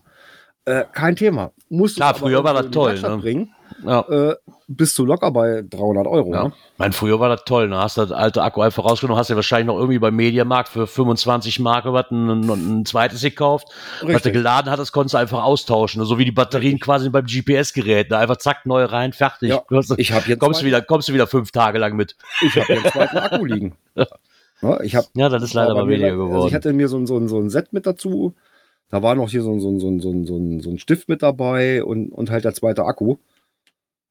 [0.65, 1.51] Äh, kein Thema.
[1.69, 3.17] Musst Klar, früher war das toll, ne?
[3.17, 3.53] Bringen,
[3.85, 4.01] Ja.
[4.09, 4.35] äh,
[4.67, 6.33] bist du locker bei 300 Euro.
[6.33, 6.43] Ja.
[6.45, 6.53] Ne?
[6.77, 7.67] Mein, früher war das toll.
[7.69, 7.77] Ne?
[7.77, 10.87] Hast du das alte Akku einfach rausgenommen, hast du wahrscheinlich noch irgendwie beim Mediamarkt für
[10.87, 13.67] 25 Mark was ein, ein, zweites gekauft.
[14.01, 16.03] Was du geladen hattest, konntest du einfach austauschen.
[16.05, 18.09] So wie die Batterien quasi beim GPS-Gerät.
[18.09, 18.17] Ne?
[18.17, 19.49] Einfach zack, neu rein, fertig.
[19.49, 22.15] Ja, hast, Ich habe jetzt, kommst, du wieder, kommst du wieder fünf Tage lang mit.
[22.41, 23.75] ich hab jetzt zweiten Akku liegen.
[24.61, 26.47] Ja, ich habe Ja, das ist leider mal weniger Also geworden.
[26.47, 28.33] ich hatte mir so ein, so, so ein Set mit dazu.
[28.89, 31.83] Da war noch hier so ein, so so so so so ein Stift mit dabei
[31.83, 33.17] und, und halt der zweite Akku.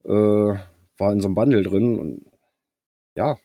[0.07, 0.59] Äh,
[0.98, 1.98] war in so einem Bundle drin.
[1.98, 2.26] Und
[3.14, 3.36] ja,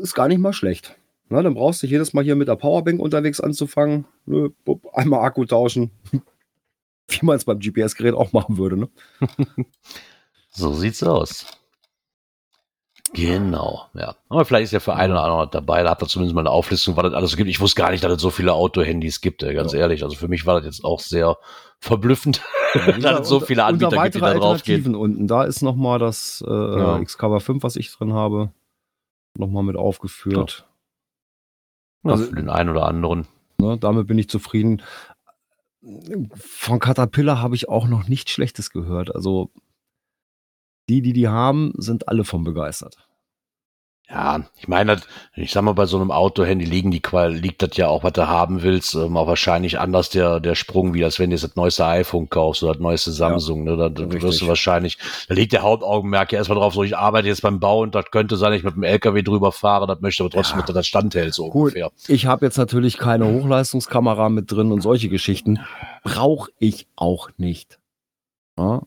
[0.00, 0.96] ist gar nicht mal schlecht.
[1.28, 4.06] Na, dann brauchst du jedes Mal hier mit der Powerbank unterwegs anzufangen.
[4.26, 5.90] Nö, bupp, einmal Akku tauschen.
[7.08, 8.76] Wie man es beim GPS-Gerät auch machen würde.
[8.76, 8.88] Ne?
[10.50, 11.46] so sieht's aus.
[13.16, 14.14] Genau, ja.
[14.28, 16.50] Aber vielleicht ist ja für einen oder anderen dabei, da habt ihr zumindest mal eine
[16.50, 17.48] Auflistung, was das alles so gibt.
[17.48, 19.78] Ich wusste gar nicht, dass es so viele Auto-Handys gibt, ganz Ja.
[19.80, 20.02] ehrlich.
[20.04, 21.38] Also für mich war das jetzt auch sehr
[21.80, 22.42] verblüffend,
[22.74, 24.94] Ja, dass es so viele unter Anbieter gibt, die da drauf gehen.
[24.94, 25.26] Unten.
[25.28, 26.98] Da ist nochmal das äh, Ja.
[27.02, 28.50] Xcover 5, was ich drin habe,
[29.38, 30.66] nochmal mit aufgeführt.
[32.04, 33.26] Ja, Also- für den einen oder anderen.
[33.58, 34.82] Ne, damit bin ich zufrieden.
[36.34, 39.14] Von Caterpillar habe ich auch noch nichts Schlechtes gehört.
[39.14, 39.50] Also
[40.88, 43.05] die, die die haben, sind alle von begeistert.
[44.08, 45.00] Ja, ich meine,
[45.34, 48.12] ich sag mal, bei so einem Auto-Handy liegen die Qual, liegt das ja auch, was
[48.12, 51.42] du haben willst, ähm, auch wahrscheinlich anders der, der Sprung, wie als wenn du jetzt
[51.42, 54.38] das neueste iPhone kaufst oder das neueste Samsung, ne, da, da wirst richtig.
[54.42, 54.98] du wahrscheinlich,
[55.28, 58.04] da liegt der Hauptaugenmerk ja erstmal drauf, so ich arbeite jetzt beim Bau und das
[58.12, 60.66] könnte sein, ich mit dem LKW drüber fahre, das möchte aber trotzdem, Ja.
[60.66, 61.72] dass das standhält, so Gut.
[61.74, 61.90] ungefähr.
[62.06, 65.58] Ich habe jetzt natürlich keine Hochleistungskamera mit drin und solche Geschichten.
[66.04, 67.80] Brauche ich auch nicht.
[68.56, 68.82] Ja?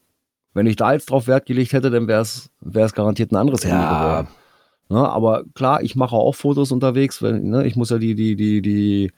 [0.54, 2.50] Wenn ich da jetzt drauf Wert gelegt hätte, dann wäre es
[2.94, 4.28] garantiert ein anderes Handy Ja, geworden.
[4.90, 7.22] Ne, aber klar, ich mache auch Fotos unterwegs.
[7.22, 9.12] Wenn, ne, ich muss ja die, die, die, die,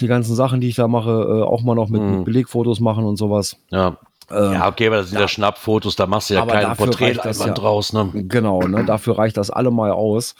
[0.00, 2.16] die ganzen Sachen, die ich da mache, äh, auch mal noch mit, Mhm.
[2.16, 3.56] mit Belegfotos machen und sowas.
[3.70, 3.98] ja.
[4.30, 5.28] Ähm, ja, okay, aber das sind ja, ja.
[5.28, 7.54] Schnappfotos, da machst du ja keinen Porträtleinwand ja.
[7.54, 8.10] draus, ne?
[8.12, 10.34] Genau, ne, dafür reicht das allemal aus.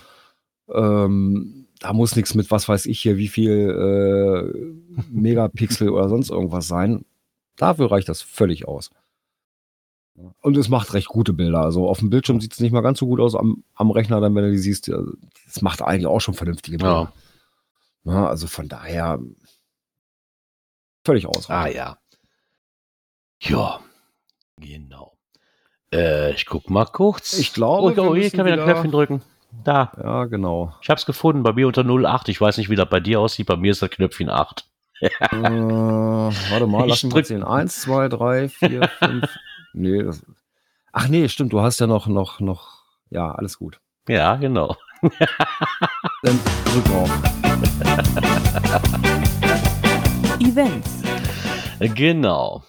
[0.71, 4.53] Ähm, da muss nichts mit, was weiß ich hier, wie viel
[5.01, 7.07] äh, Megapixel oder sonst irgendwas sein.
[7.57, 8.91] Dafür reicht das völlig aus.
[10.41, 11.61] Und es macht recht gute Bilder.
[11.61, 14.21] Also auf dem Bildschirm sieht es nicht mal ganz so gut aus, am, am Rechner
[14.21, 14.89] dann, wenn du die siehst.
[15.47, 17.13] Es macht eigentlich auch schon vernünftige Bilder.
[18.05, 18.13] Ja.
[18.13, 19.19] Ja, also von daher
[21.05, 21.51] völlig aus.
[21.51, 21.99] Ah ja.
[23.41, 23.81] Ja,
[24.57, 25.13] genau.
[25.93, 27.39] Äh, ich guck mal kurz.
[27.39, 29.23] Ich glaube, oh, wir oh hier müssen kann wieder ein Knöpfchen drücken.
[29.65, 29.93] Da.
[30.03, 30.75] Ja, genau.
[30.83, 32.29] Ich hab's gefunden, bei mir unter 08.
[32.29, 33.47] Ich weiß nicht, wie das bei dir aussieht.
[33.47, 34.67] Bei mir ist das Knöpfchen 8.
[35.01, 37.45] äh, warte mal, Ich lass mich mal drück- zählen.
[37.45, 39.25] Eins, zwei, drei, vier, fünf.
[39.73, 40.25] nee, das,
[40.93, 43.81] ach nee, stimmt, du hast ja noch, noch, noch, ja, alles gut.
[44.09, 44.77] Ja, genau.
[46.23, 47.11] Dann drück drauf.
[50.41, 51.03] Events.
[51.95, 52.63] Genau.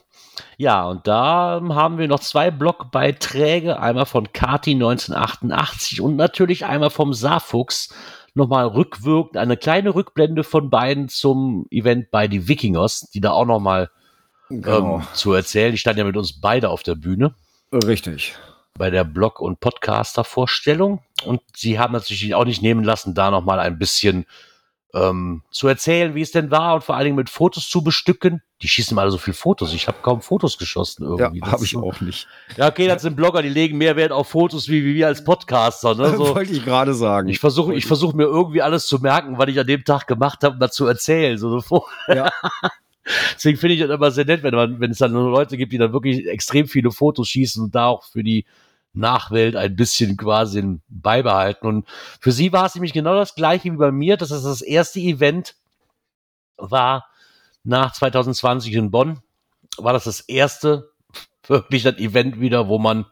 [0.58, 6.90] Ja, und da haben wir noch zwei Blogbeiträge, einmal von Kati 1988 und natürlich einmal
[6.90, 7.94] vom Saarfuchs.
[8.34, 13.46] Nochmal rückwirkend, eine kleine Rückblende von beiden zum Event bei die Wikingers, die da auch
[13.46, 13.90] nochmal
[14.50, 14.98] Genau.
[14.98, 15.72] ähm, zu erzählen.
[15.72, 17.34] Die standen ja mit uns beide auf der Bühne
[17.72, 18.36] Richtig.
[18.78, 21.02] bei der Blog- und Podcaster-Vorstellung.
[21.26, 24.26] Und sie haben natürlich auch nicht nehmen lassen, da nochmal ein bisschen
[24.94, 28.42] ähm, zu erzählen, wie es denn war und vor allen Dingen mit Fotos zu bestücken.
[28.62, 29.74] Die schießen mal so viel Fotos.
[29.74, 31.42] Ich habe kaum Fotos geschossen Ja, irgendwie.
[31.42, 32.28] Das habe ich auch nicht.
[32.58, 35.24] Ja, okay, das sind Blogger, die legen mehr Wert auf Fotos wie, wie wir als
[35.24, 35.96] Podcaster.
[35.96, 36.10] Ne?
[36.18, 36.36] So.
[36.36, 37.30] Wollte ich gerade sagen.
[37.30, 40.44] Ich versuche ich versuch mir irgendwie alles zu merken, was ich an dem Tag gemacht
[40.44, 41.38] habe, um das zu erzählen.
[41.38, 41.86] So, so.
[42.08, 42.32] Ja.
[43.34, 45.78] Deswegen finde ich das immer sehr nett, wenn, man, wenn es dann Leute gibt, die
[45.78, 48.46] dann wirklich extrem viele Fotos schießen und da auch für die
[48.94, 51.68] Nachwelt ein bisschen quasi beibehalten.
[51.68, 51.88] Und
[52.20, 54.18] für sie war es nämlich genau das gleiche wie bei mir.
[54.18, 55.56] Das ist das erste Event
[56.58, 57.06] war
[57.64, 59.22] nach 2020 in Bonn.
[59.78, 60.92] War das das erste
[61.48, 63.06] wirklich das Event wieder, wo man,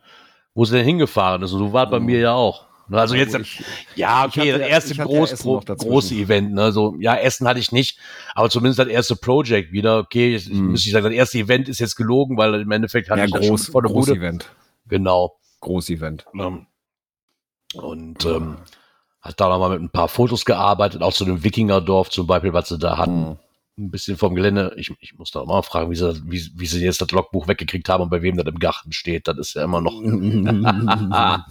[0.54, 1.54] wo sie denn hingefahren ist.
[1.54, 2.06] Und so war es bei Mhm.
[2.06, 2.67] mir ja auch.
[2.90, 3.64] Also jetzt, ich,
[3.96, 5.76] ja, okay, hatte- das erste ja groß, dazwischen.
[5.90, 6.72] große Event, ne?
[6.72, 8.00] So, ja, Essen hatte ich nicht,
[8.34, 10.00] aber zumindest das erste Project wieder.
[10.00, 10.72] Okay, ich, Mhm.
[10.72, 13.32] müsste ich sagen, das erste Event ist jetzt gelogen, weil im Endeffekt hatte ja, ich
[13.34, 14.20] das groß, schon vor der groß Bude.
[14.20, 14.50] Event.
[14.88, 15.36] Genau.
[15.60, 16.26] Groß Event.
[16.34, 16.68] Ähm,
[17.74, 18.58] Und ähm,
[19.22, 22.70] hat da nochmal mit ein paar Fotos gearbeitet, auch zu dem Wikingerdorf zum Beispiel, was
[22.70, 23.20] sie da hatten.
[23.32, 23.38] Mhm.
[23.80, 24.74] Ein bisschen vom Gelände.
[24.78, 27.48] Ich, ich muss da mal fragen, wie sie, das- wie, wie sie jetzt das Logbuch
[27.48, 29.28] weggekriegt haben und bei wem das im Garten steht.
[29.28, 29.92] Das ist ja immer noch.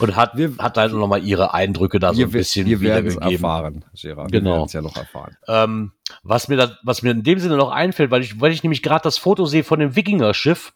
[0.00, 2.80] und hat, Wir- hat halt noch mal ihre Eindrücke da so wir ein bisschen wir
[2.80, 3.22] wiedergegeben.
[3.32, 4.32] erfahren, Gerard.
[4.32, 4.50] Genau.
[4.50, 5.36] Wir werden es ja noch erfahren.
[5.48, 5.92] Ähm,
[6.22, 8.82] was, mir da, was mir in dem Sinne noch einfällt, weil ich, weil ich nämlich
[8.82, 10.72] gerade das Foto sehe von dem Wikinger-Schiff,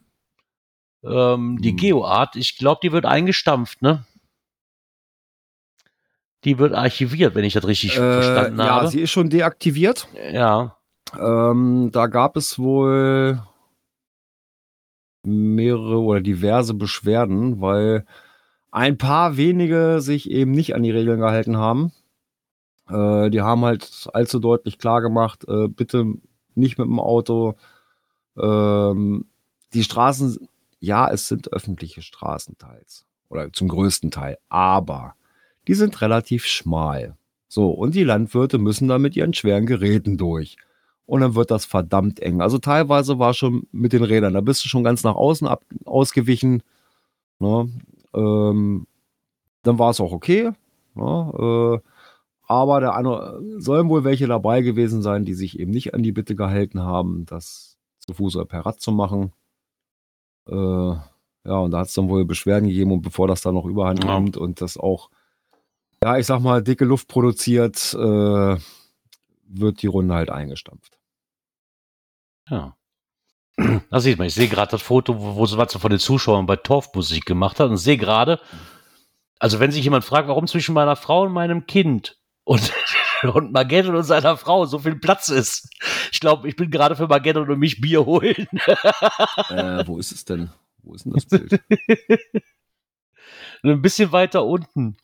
[1.04, 1.76] ähm, die Hm.
[1.76, 4.04] Geoart, ich glaube, die wird eingestampft, ne?
[6.44, 8.88] Die wird archiviert, wenn ich das richtig verstanden ja, habe.
[8.88, 10.08] sie ist schon deaktiviert.
[10.32, 10.76] ja.
[11.18, 13.40] Ähm, da gab es wohl
[15.24, 18.04] mehrere oder diverse Beschwerden, weil
[18.74, 21.92] ein paar wenige sich eben nicht an die Regeln gehalten haben.
[22.88, 26.14] Äh, die haben halt allzu deutlich klar gemacht, äh, bitte
[26.56, 27.54] nicht mit dem Auto.
[28.36, 29.26] Ähm,
[29.74, 30.48] die Straßen,
[30.80, 35.14] ja, es sind öffentliche Straßen teils oder zum größten Teil, aber
[35.68, 37.16] die sind relativ schmal.
[37.46, 40.56] So, und die Landwirte müssen da mit ihren schweren Geräten durch.
[41.06, 42.40] Und dann wird das verdammt eng.
[42.40, 45.64] Also teilweise war schon mit den Rädern, da bist du schon ganz nach außen ab,
[45.84, 46.64] ausgewichen.
[47.38, 47.68] Ne?
[48.14, 48.86] Ähm,
[49.62, 50.52] dann war es auch okay.
[50.94, 51.80] Ne?
[51.82, 51.88] Äh,
[52.46, 56.12] aber der eine, sollen wohl welche dabei gewesen sein, die sich eben nicht an die
[56.12, 59.32] Bitte gehalten haben, das zu Fuß oder per Rad zu machen.
[60.48, 60.94] Äh,
[61.46, 64.02] Ja, und da hat es dann wohl Beschwerden gegeben und bevor das dann noch überhand
[64.04, 64.18] Ja.
[64.18, 65.10] nimmt und das auch,
[66.02, 68.56] ja, ich sag mal, dicke Luft produziert, äh,
[69.46, 70.98] wird die Runde halt eingestampft.
[72.48, 72.76] Ja.
[73.56, 76.46] Da sieht man, ich sehe gerade das Foto, wo, wo sie was von den Zuschauern
[76.46, 78.40] bei Torfmusik gemacht hat und sehe gerade,
[79.38, 82.72] also wenn sich jemand fragt, warum zwischen meiner Frau und meinem Kind und,
[83.22, 85.68] und Mageddon und seiner Frau so viel Platz ist.
[86.12, 88.48] Ich glaube, ich bin gerade für Mageddon und mich Bier holen.
[89.50, 90.50] äh, wo ist es denn?
[90.82, 91.60] Wo ist denn das Bild?
[93.62, 94.96] Ein bisschen weiter unten.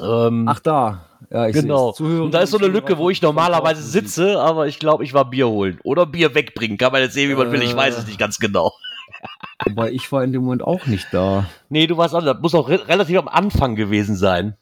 [0.00, 1.06] Ähm, Ach, da.
[1.30, 1.88] Ja, ich genau.
[1.88, 1.96] seh's.
[1.98, 5.14] Zuhörer- Und da ist so eine Lücke, wo ich normalerweise sitze, aber ich glaube, ich
[5.14, 5.80] war Bier holen.
[5.84, 6.76] Oder Bier wegbringen.
[6.78, 7.62] Kann man jetzt sehen, wie man will.
[7.62, 8.08] Ich weiß es Äh.
[8.08, 8.72] nicht ganz genau.
[9.64, 11.46] Wobei ich war in dem Moment auch nicht da.
[11.70, 14.56] Nee, du warst auch, das muss auch re relativ am Anfang gewesen sein.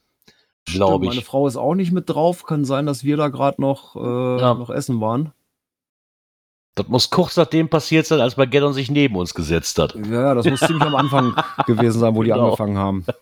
[0.66, 1.25] Glaube Stimmt, Meine ich.
[1.27, 2.45] Frau ist auch nicht mit drauf.
[2.45, 4.55] Kann sein, dass wir da gerade noch, äh, Ja.
[4.55, 5.33] noch essen waren.
[6.77, 9.95] Das muss kurz nachdem passiert sein, als Mageddon sich neben uns gesetzt hat.
[9.95, 11.35] Ja, ja, das muss ziemlich am Anfang
[11.66, 12.45] gewesen sein, wo die Genau.
[12.47, 13.05] angefangen haben.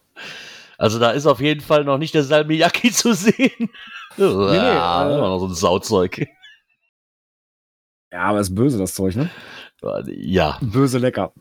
[0.83, 3.53] Also da ist auf jeden Fall noch nicht der Salmiakki zu sehen.
[4.17, 6.27] nee, nee, ja, äh, immer noch so ein Sauzeug.
[8.11, 9.31] Ja, aber ist böse, das Zeug, ne?
[10.09, 11.33] Ja, Böse lecker.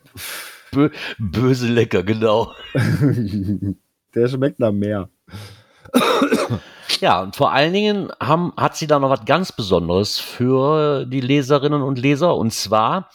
[1.18, 2.54] böse lecker, genau.
[4.14, 5.10] Der schmeckt nach mehr.
[7.02, 11.20] Ja, und vor allen Dingen haben, hat sie da noch was ganz Besonderes für die
[11.20, 12.36] Leserinnen und Leser.
[12.38, 13.10] Und zwar,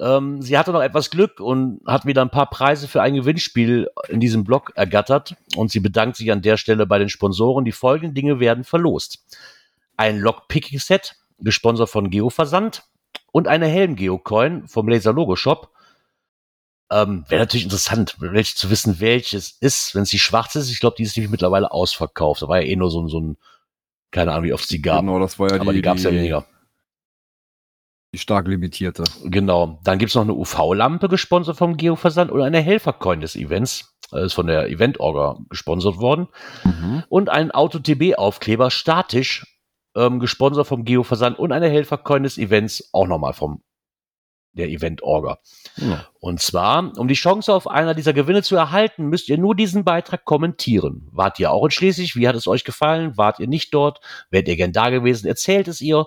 [0.00, 3.88] ähm, sie hatte noch etwas Glück und hat wieder ein paar Preise für ein Gewinnspiel
[4.08, 5.36] in diesem Blog ergattert.
[5.54, 7.64] Und sie bedankt sich an der Stelle bei den Sponsoren.
[7.64, 9.24] Die folgenden Dinge werden verlost.
[9.96, 12.82] Ein Lockpicking-Set, gesponsert von Geoversand.
[13.30, 15.70] Und eine Helm-Geocoin vom Laser Logo Shop.
[16.92, 20.70] Ähm, Wäre natürlich interessant, welch zu wissen, welches ist, wenn es die schwarze ist.
[20.70, 22.42] Ich glaube, die ist nämlich mittlerweile ausverkauft.
[22.42, 23.36] Da war ja eh nur so, ein- so ein,
[24.10, 25.00] keine Ahnung, wie oft es die gab.
[25.00, 26.44] Genau, das war ja aber die, gab es ja weniger.
[28.12, 29.04] Die stark limitierte.
[29.24, 29.78] Genau.
[29.84, 33.94] Dann gibt's noch eine UV-Lampe, gesponsert vom Geoversand, und eine Helfercoin des Events.
[34.12, 36.26] Äh, Ist von der Event-Orga gesponsert worden.
[37.08, 39.46] Und einen Auto-TB-Aufkleber statisch,
[39.94, 43.62] ähm, gesponsert vom Geoversand und eine Helfercoin des Events, auch nochmal vom
[44.52, 45.38] der Event-Orga.
[45.76, 46.06] Ja.
[46.18, 49.84] Und zwar, um die Chance auf einer dieser Gewinne zu erhalten, müsst ihr nur diesen
[49.84, 51.08] Beitrag kommentieren.
[51.12, 52.16] Wart ihr auch in Schleswig?
[52.16, 53.16] Wie hat es euch gefallen?
[53.16, 54.00] Wart ihr nicht dort?
[54.30, 55.26] Wärt ihr gern da gewesen?
[55.26, 56.06] Erzählt es ihr.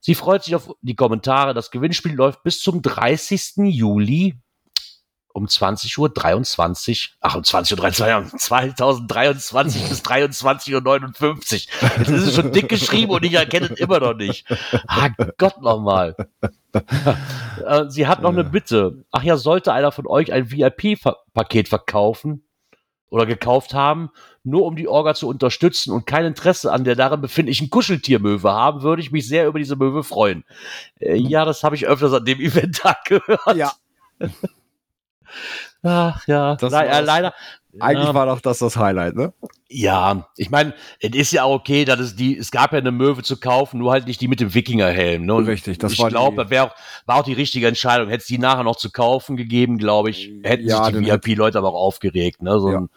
[0.00, 1.54] Sie freut sich auf die Kommentare.
[1.54, 3.52] Das Gewinnspiel läuft bis zum 30.
[3.68, 4.38] Juli
[5.40, 11.68] um 20 Uhr 23, ach um 20 Uhr 23, 2023 bis 23 Uhr 59.
[11.98, 14.46] Jetzt ist es schon dick geschrieben und ich erkenne es immer noch nicht.
[14.86, 16.14] Ah Gott nochmal.
[16.72, 18.44] Äh, Sie hat noch eine.
[18.44, 19.04] Bitte.
[19.10, 22.44] Ach ja, sollte einer von euch ein VIP-Paket verkaufen
[23.08, 24.10] oder gekauft haben,
[24.44, 28.82] nur um die Orga zu unterstützen und kein Interesse an der darin befindlichen Kuscheltiermöwe haben,
[28.82, 30.44] würde ich mich sehr über diese Möwe freuen.
[31.00, 33.56] Äh, ja, das habe ich öfters an dem Event-Tag gehört.
[33.56, 33.72] Ja,
[35.82, 37.32] Ach ja, Das Le äh, leider.
[37.80, 39.32] eigentlich ja, war doch das das Highlight, ne?
[39.68, 42.90] ja, ich meine, es ist ja auch okay, dass es die, es gab ja eine
[42.90, 45.24] Möwe zu kaufen, nur halt nicht die mit dem Wikingerhelm.
[45.26, 45.34] Ne?
[45.34, 46.74] Und Richtig, das ich war glaube, die- das wäre auch,
[47.06, 48.08] war auch die richtige Entscheidung.
[48.08, 51.56] Hätte es die nachher noch zu kaufen gegeben, glaube ich, hätten Ja, sich die VIP-Leute
[51.58, 52.42] aber auch aufgeregt.
[52.42, 52.58] Ne?
[52.60, 52.78] So Ja.
[52.80, 52.88] ein,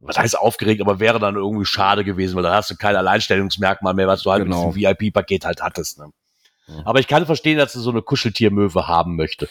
[0.00, 3.94] was heißt aufgeregt, aber wäre dann irgendwie schade gewesen, weil da hast du kein Alleinstellungsmerkmal
[3.94, 4.66] mehr, was du halt Genau.
[4.68, 5.98] mit diesem VIP-Paket halt hattest.
[5.98, 6.10] Ne?
[6.68, 6.82] Ja.
[6.84, 9.48] Aber ich kann verstehen, dass du so eine Kuscheltiermöwe haben möchte.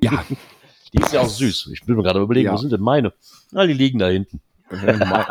[0.00, 0.12] Ja.
[0.92, 1.70] Die ist ja auch süß.
[1.72, 2.52] Ich bin mir gerade überlegen, Ja.
[2.52, 3.12] wo sind denn meine?
[3.52, 4.40] Na, die liegen da hinten.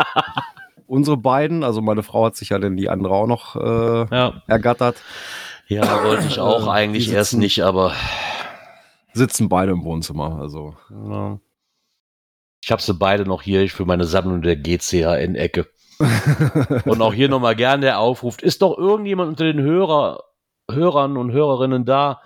[0.88, 4.41] Unsere beiden, also meine Frau hat sich ja dann die andere auch noch äh, Ja,
[4.47, 4.97] ergattert,
[5.68, 7.93] ja wollte ich auch Äh, eigentlich die erst sitzen- nicht, aber
[9.14, 10.39] sitzen beide im Wohnzimmer.
[10.39, 11.39] Also ja.
[12.64, 15.68] ich habe sie beide noch hier für meine Sammlung der GCHN-Ecke.
[16.86, 18.38] Und auch hier nochmal gern der Aufruf.
[18.43, 20.24] Ist doch irgendjemand unter den Hörer,
[20.70, 22.22] Hörern und Hörerinnen da,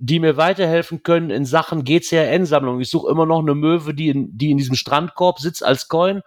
[0.00, 2.80] die mir weiterhelfen können in Sachen GCRN-Sammlung.
[2.80, 6.22] Ich suche immer noch eine Möwe, die in, die in diesem Strandkorb sitzt als Coin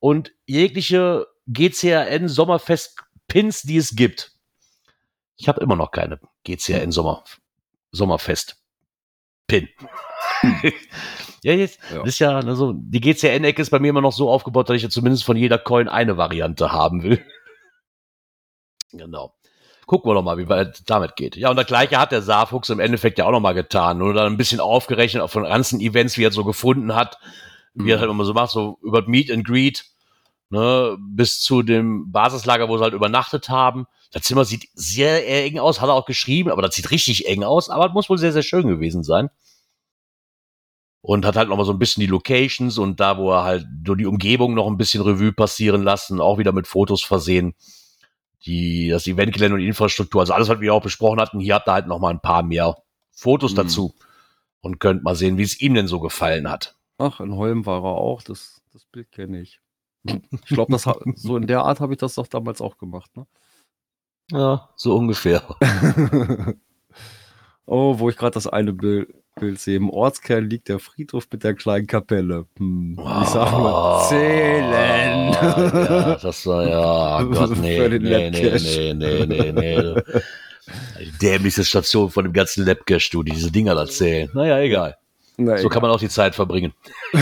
[0.00, 4.32] und jegliche GCRN-Sommerfest-Pins, die es gibt.
[5.36, 7.22] Ich habe immer noch keine GCRN-Sommer
[7.92, 9.68] Sommerfest-Pin.
[11.44, 12.02] ja, jetzt, Ja.
[12.04, 14.90] ist ja, also, die GCN-Ecke ist bei mir immer noch so aufgebaut, dass ich ja
[14.90, 17.24] zumindest von jeder Coin eine Variante haben will.
[18.92, 19.34] Genau.
[19.86, 21.36] Gucken wir doch mal, wie weit damit geht.
[21.36, 23.98] Ja, und das gleiche hat der Saarfuchs im Endeffekt ja auch noch mal getan.
[23.98, 27.18] Nur dann ein bisschen aufgerechnet auf von ganzen Events, wie er so gefunden hat,
[27.74, 29.84] wie er halt immer so macht, so über Meet and Greet,
[30.50, 33.86] ne, bis zu dem Basislager, wo sie halt übernachtet haben.
[34.10, 37.44] Das Zimmer sieht sehr eng aus, hat er auch geschrieben, aber das sieht richtig eng
[37.44, 39.30] aus, aber es muss wohl sehr, sehr schön gewesen sein.
[41.00, 43.66] Und hat halt noch mal so ein bisschen die Locations und da, wo er halt
[43.86, 47.54] nur die Umgebung noch ein bisschen Revue passieren lassen, auch wieder mit Fotos versehen.
[48.44, 51.68] Die, das Eventgelände und die Infrastruktur, also alles, was wir auch besprochen hatten, hier habt
[51.68, 52.76] ihr halt noch mal ein paar mehr
[53.12, 53.56] Fotos Mhm.
[53.56, 53.94] dazu.
[54.60, 56.76] und könnt mal sehen, wie es ihm denn so gefallen hat.
[56.98, 58.22] Ach, in Holm war er auch.
[58.22, 59.60] Das, das Bild kenne ich.
[60.08, 60.22] Hm.
[60.32, 60.82] Ich glaube, das
[61.14, 63.16] so in der Art habe ich das doch damals auch gemacht.
[63.16, 63.26] Ne?
[64.32, 65.42] Ja, so ungefähr.
[67.66, 69.08] oh, wo ich gerade das eine Bild,
[69.38, 69.76] Bild sehe.
[69.76, 72.46] Im Ortskern liegt der Friedhof mit der kleinen Kapelle.
[72.58, 72.98] Hm.
[73.22, 75.32] Ich sag nur, zählen.
[75.32, 79.94] ja, das war ja, oh Gott, nee, nee, nee, nee, nee, nee, nee.
[81.00, 84.30] Die dämlichste Station von dem ganzen Labcash, du, die diese Dinger da zählen.
[84.34, 84.96] Naja, egal.
[85.36, 86.72] Na, So kann man auch die Zeit verbringen.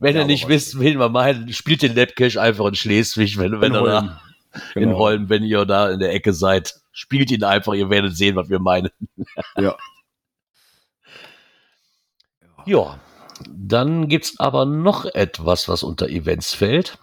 [0.00, 3.60] Wenn Ja, ihr nicht wisst, wen man meint, spielt den Labcash einfach in Schleswig, wenn,
[3.60, 4.10] wenn in er da Holm.
[4.74, 4.98] in Genau.
[4.98, 6.74] Holm, wenn ihr da in der Ecke seid.
[6.92, 8.90] Spielt ihn einfach, ihr werdet sehen, was wir meinen.
[9.58, 9.76] Ja.
[12.64, 12.98] Ja,
[13.50, 16.98] dann gibt's aber noch etwas, was unter Events fällt.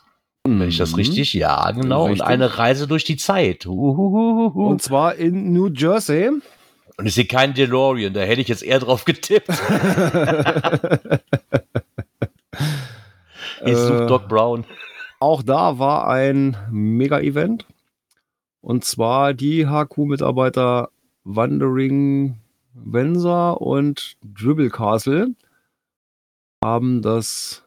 [0.46, 0.96] Wenn ich das Mhm.
[0.96, 2.06] richtig, ja, genau.
[2.06, 2.22] Richtig.
[2.22, 3.66] Und eine Reise durch die Zeit.
[3.66, 4.68] Uhuhuhu.
[4.70, 6.30] Und zwar in New Jersey.
[6.98, 9.50] Und ich sehe keinen DeLorean, da hätte ich jetzt eher drauf getippt.
[13.62, 14.66] Ich Äh, suche Doc Brown.
[15.20, 17.66] Auch da war ein Mega-Event.
[18.62, 20.92] Und zwar die HQ-Mitarbeiter
[21.24, 22.40] Wandering
[22.74, 25.36] Venza und Dribble Castle
[26.64, 27.64] haben das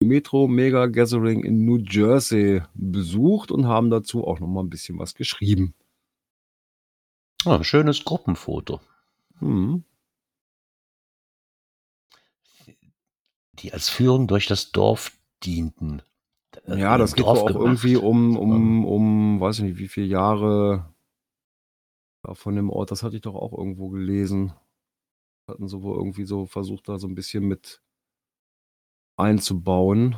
[0.00, 4.98] Metro Mega Gathering in New Jersey besucht und haben dazu auch noch mal ein bisschen
[4.98, 5.74] was geschrieben.
[7.44, 8.80] Ah, schönes Gruppenfoto.
[9.38, 9.84] Hm.
[13.58, 16.02] Die als Führung durch das Dorf dienten.
[16.66, 17.62] Ja, das geht auch gemacht.
[17.62, 20.94] irgendwie um, um, um, weiß ich nicht, wie viele Jahre
[22.26, 24.54] ja, von dem Ort, das hatte ich doch auch irgendwo gelesen.
[25.48, 27.82] Hatten sie wohl irgendwie so versucht, da so ein bisschen mit
[29.16, 30.16] einzubauen.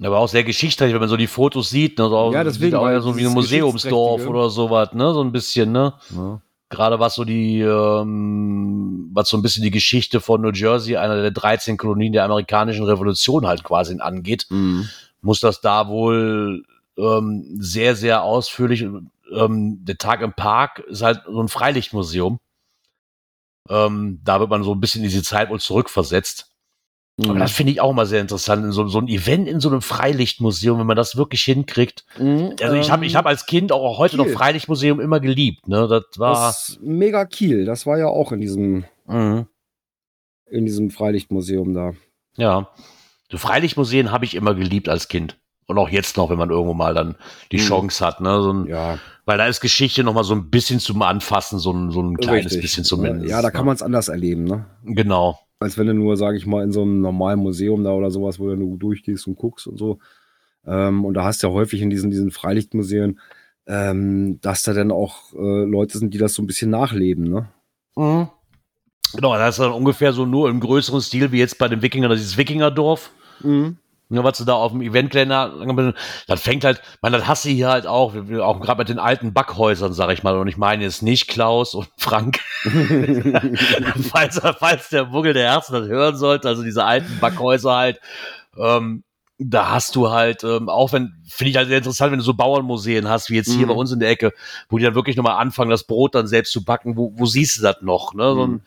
[0.00, 1.98] Aber auch sehr geschichtsträchtig, wenn man so die Fotos sieht.
[1.98, 2.08] Ne?
[2.08, 5.12] So, Ja, deswegen, sieht auch ja so wie ein Museumsdorf oder sowas, ne?
[5.12, 5.94] So ein bisschen, ne?
[6.10, 6.40] Ja.
[6.70, 11.20] Gerade was so die, ähm, was so ein bisschen die Geschichte von New Jersey, einer
[11.20, 14.88] der 13 Kolonien der amerikanischen Revolution halt quasi angeht, Mhm.
[15.20, 16.64] Muss das da wohl
[16.96, 18.82] ähm, sehr, sehr ausführlich.
[18.82, 22.38] Ähm, der Tag im Park ist halt so ein Freilichtmuseum.
[23.68, 26.46] Ähm, da wird man so ein bisschen in diese Zeit wohl zurückversetzt.
[27.20, 27.36] Mhm.
[27.40, 28.64] das finde ich auch mal sehr interessant.
[28.64, 32.04] In so, so ein Event in so einem Freilichtmuseum, wenn man das wirklich hinkriegt.
[32.16, 34.34] Mhm, Also ich habe ich hab als Kind auch heute noch Kiel.
[34.36, 35.66] Freilichtmuseum immer geliebt.
[35.66, 35.88] Ne?
[35.88, 36.34] Das war.
[36.46, 39.46] das Mega Kiel, das war ja auch in diesem, Mhm.
[40.46, 41.92] in diesem Freilichtmuseum da.
[42.36, 42.70] Ja.
[43.30, 45.38] So Freilichtmuseen habe ich immer geliebt als Kind.
[45.66, 47.14] Und auch jetzt noch, wenn man irgendwo mal dann
[47.52, 47.62] die Mhm.
[47.62, 48.20] Chance hat.
[48.22, 48.40] Ne?
[48.42, 51.70] So ein, Ja, Weil da ist Geschichte noch mal so ein bisschen zum Anfassen, so
[51.72, 52.62] ein, so ein kleines richtig.
[52.62, 53.30] bisschen zumindest.
[53.30, 54.64] Ja, da kann man es anders erleben, ne?
[54.84, 55.38] Genau.
[55.60, 58.38] als wenn du nur, sage ich mal, in so einem normalen Museum da oder sowas,
[58.38, 59.98] wo du nur durchgehst und guckst und so.
[60.66, 63.18] Ähm, und da hast du ja häufig in diesen, diesen Freilichtmuseen,
[63.66, 67.48] ähm, dass da dann auch äh, Leute sind, die das so ein bisschen nachleben, ne?
[67.96, 68.28] Mhm.
[69.14, 72.08] Genau, das ist dann ungefähr so nur im größeren Stil wie jetzt bei dem Wikinger,
[72.10, 73.10] dieses Wikingerdorf.
[74.10, 75.52] Ja, was du da auf dem Eventkalender,
[76.26, 79.34] dann fängt halt, man, das hast du hier halt auch, auch gerade mit den alten
[79.34, 82.40] Backhäusern, sag ich mal, und ich meine jetzt nicht Klaus und Frank,
[84.10, 88.00] falls, falls der Muggel der Herzen das hören sollte, also diese alten Backhäuser halt,
[88.56, 89.04] ähm,
[89.38, 92.34] da hast du halt, ähm, auch wenn, finde ich halt sehr interessant, wenn du so
[92.34, 93.70] Bauernmuseen hast, wie jetzt hier Mhm.
[93.70, 94.32] bei uns in der Ecke,
[94.68, 97.58] wo die dann wirklich nochmal anfangen, das Brot dann selbst zu backen, wo, wo siehst
[97.58, 98.32] du das noch, ne?
[98.34, 98.60] So ein, Mhm.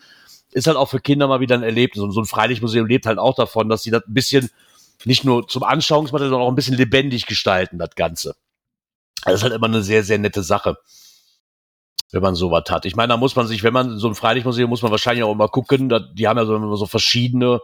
[0.51, 2.03] Ist halt auch für Kinder mal wieder ein Erlebnis.
[2.03, 4.49] Und so ein Freilichtmuseum lebt halt auch davon, dass sie das ein bisschen
[5.05, 8.35] nicht nur zum Anschauungsmaterial, sondern auch ein bisschen lebendig gestalten, das Ganze.
[9.23, 10.77] Das ist halt immer eine sehr, sehr nette Sache,
[12.11, 12.85] wenn man sowas hat.
[12.85, 15.31] Ich meine, da muss man sich, wenn man so ein Freilichtmuseum, muss man wahrscheinlich auch
[15.31, 17.61] immer gucken, da, die haben ja so, so verschiedene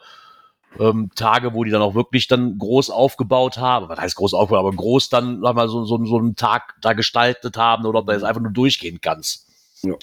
[0.80, 3.90] ähm, Tage, wo die dann auch wirklich dann groß aufgebaut haben.
[3.90, 6.94] Was heißt groß aufgebaut, aber groß dann sag mal, so, so, so einen Tag da
[6.94, 9.48] gestaltet haben oder ob da jetzt einfach nur durchgehen kannst.
[9.82, 9.96] Ja.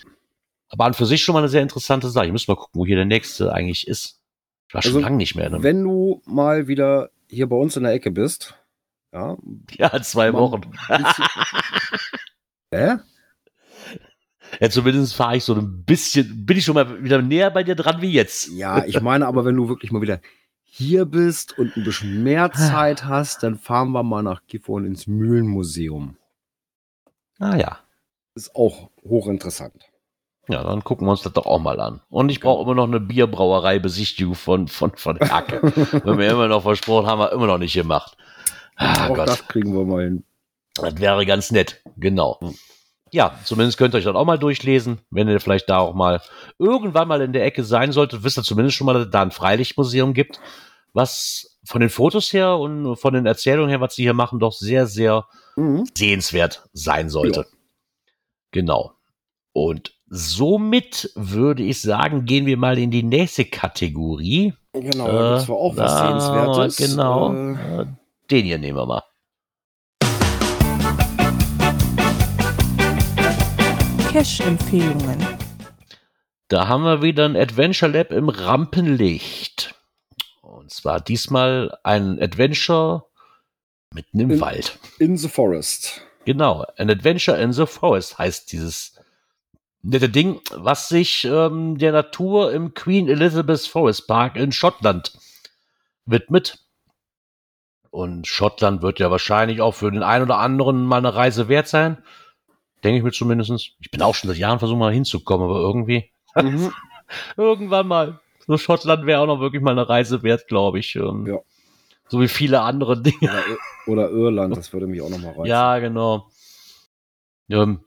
[0.75, 2.27] Aber an für sich schon mal eine sehr interessante Sache.
[2.27, 4.21] Ich muss mal gucken, wo hier der nächste eigentlich ist.
[4.69, 5.49] Ich war schon Also, lange nicht mehr.
[5.49, 5.63] Ne?
[5.63, 8.57] Wenn du mal wieder hier bei uns in der Ecke bist,
[9.13, 9.37] ja,
[9.79, 10.63] Ja, zwei Wochen.
[12.73, 12.97] Hä?
[14.61, 17.77] Ja, zumindest fahre ich so ein bisschen, bin ich schon mal wieder näher bei dir
[17.77, 18.49] dran wie jetzt.
[18.49, 20.21] Ja, ich meine aber, wenn du wirklich mal wieder
[20.65, 25.07] hier bist und ein bisschen mehr Zeit hast, dann fahren wir mal nach Gifhorn ins
[25.07, 26.17] Mühlenmuseum.
[27.39, 27.79] Ah ja.
[28.35, 29.87] Ist auch hochinteressant.
[30.49, 32.01] Ja, dann gucken wir uns das doch auch mal an.
[32.11, 35.61] Und ich brauche immer noch eine Bierbrauerei-Besichtigung von, von, von Hacke.
[36.05, 38.17] Wenn wir immer noch versprochen haben, wir immer noch nicht gemacht.
[38.77, 39.29] Ah, auch Gott.
[39.29, 40.25] das kriegen wir mal hin.
[40.75, 42.41] Das wäre ganz nett, genau.
[43.13, 46.21] Ja, zumindest könnt ihr euch das auch mal durchlesen, wenn ihr vielleicht da auch mal
[46.59, 49.23] irgendwann mal in der Ecke sein solltet, wisst ihr zumindest schon mal, dass es da
[49.23, 50.41] ein Freilichtmuseum gibt,
[50.93, 54.53] was von den Fotos her und von den Erzählungen her, was sie hier machen, doch
[54.53, 55.27] sehr, sehr
[55.57, 55.85] Mhm.
[55.97, 57.41] sehenswert sein sollte.
[57.41, 57.47] Ja.
[58.51, 58.93] Genau.
[59.53, 64.55] Und somit würde ich sagen, gehen wir mal in die nächste Kategorie.
[64.73, 66.77] Genau, da gibt's zwar auch was da- Sehenswertes.
[66.77, 67.33] Genau.
[67.33, 67.87] Äh, Äh,
[68.31, 69.03] Den hier nehmen wir mal.
[74.11, 75.25] Cash-Empfehlungen.
[76.49, 79.75] Da haben wir wieder ein Adventure Lab im Rampenlicht.
[80.43, 83.05] Und zwar diesmal ein Adventure
[83.93, 84.79] mitten im In- Wald.
[84.99, 86.01] in the Forest.
[86.25, 88.94] Genau, ein Adventure in the Forest heißt dieses
[89.85, 95.13] nette Ding, was sich ähm, der Natur im Queen Elizabeth Forest Park in Schottland
[96.07, 96.59] widmet.
[97.91, 101.69] Und Schottland wird ja wahrscheinlich auch für den einen oder anderen mal eine Reise wert
[101.69, 102.03] sein.
[102.83, 103.51] Denke ich mir zumindest.
[103.81, 106.73] Ich bin auch schon seit Jahren versucht, mal hinzukommen, aber irgendwie, Mhm.
[107.37, 108.21] irgendwann mal.
[108.47, 110.97] So Schottland wäre auch noch wirklich mal eine Reise wert, glaube ich.
[110.97, 111.39] Ähm, Ja.
[112.09, 113.17] So wie viele andere Dinge.
[113.23, 115.47] Oder, Ir- oder Irland, das würde mich auch nochmal reizen.
[115.47, 116.29] Ja, genau.
[117.49, 117.81] Ähm,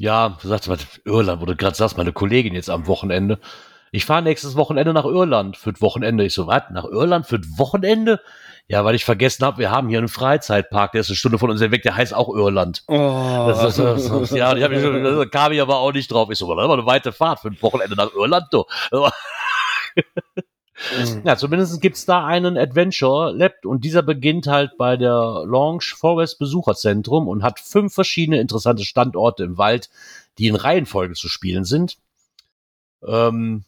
[0.00, 3.38] ja, du sagst mal, Irland, wo du gerade sagst, meine Kollegin jetzt am Wochenende.
[3.92, 6.24] Ich fahre nächstes Wochenende nach Irland für das Wochenende.
[6.24, 6.62] Ich so, was?
[6.70, 8.18] Nach Irland für das Wochenende?
[8.66, 11.50] Ja, weil ich vergessen habe, wir haben hier einen Freizeitpark, der ist eine Stunde von
[11.50, 12.82] uns weg, der heißt auch Irland.
[12.86, 13.44] Oh.
[13.48, 16.30] Das, das, das, ja, die hab ich schon, da kam ich aber auch nicht drauf.
[16.30, 18.64] Ich so, das ist aber eine weite Fahrt für ein Wochenende nach Irland, du.
[20.98, 21.22] Mhm.
[21.24, 26.38] Ja, zumindest gibt's da einen Adventure Lab und dieser beginnt halt bei der Launch Forest
[26.38, 29.90] Besucherzentrum und hat fünf verschiedene interessante Standorte im Wald,
[30.38, 31.98] die in Reihenfolge zu spielen sind.
[33.06, 33.64] Ähm,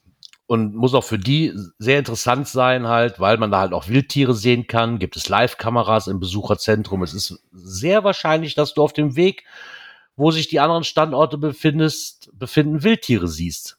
[0.47, 4.35] und muss auch für die sehr interessant sein halt, weil man da halt auch Wildtiere
[4.35, 4.99] sehen kann.
[4.99, 7.03] Gibt es Live-Kameras im Besucherzentrum.
[7.03, 9.45] Es ist sehr wahrscheinlich, dass du auf dem Weg,
[10.15, 13.79] wo sich die anderen Standorte befindest, befinden, Wildtiere siehst.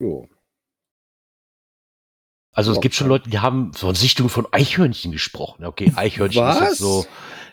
[0.00, 0.28] Jo.
[2.56, 3.08] Also es gibt schon.
[3.08, 5.64] Leute, die haben von Sichtung von Eichhörnchen gesprochen.
[5.64, 6.68] Okay, Eichhörnchen ist Was?
[6.70, 7.06] jetzt so.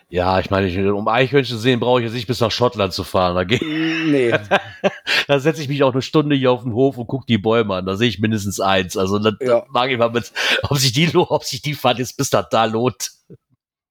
[0.08, 3.04] Ja, ich meine, um Eichhörnchen zu sehen, brauche ich jetzt nicht bis nach Schottland zu
[3.04, 3.34] fahren.
[3.34, 4.32] Da, geh- Nee.
[5.28, 7.74] da setze ich mich auch eine Stunde hier auf den Hof und gucke die Bäume
[7.74, 7.86] an.
[7.86, 8.96] Da sehe ich mindestens eins.
[8.96, 9.64] Also dann, Ja.
[9.70, 10.32] mag ich mal mit,
[10.62, 13.10] ob sich die, ob sich die Fahrt jetzt bis da, da lohnt.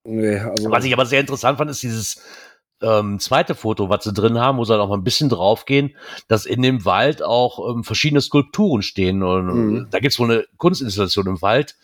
[0.05, 2.21] nee also, Was ich aber sehr interessant fand, ist dieses
[2.83, 5.95] ähm, zweite Foto, was sie drin haben, wo sie halt auch mal ein bisschen draufgehen,
[6.27, 9.23] dass in dem Wald auch ähm, verschiedene Skulpturen stehen.
[9.23, 9.75] Und Mhm.
[9.77, 11.75] äh, da gibt's wohl eine Kunstinstallation im Wald.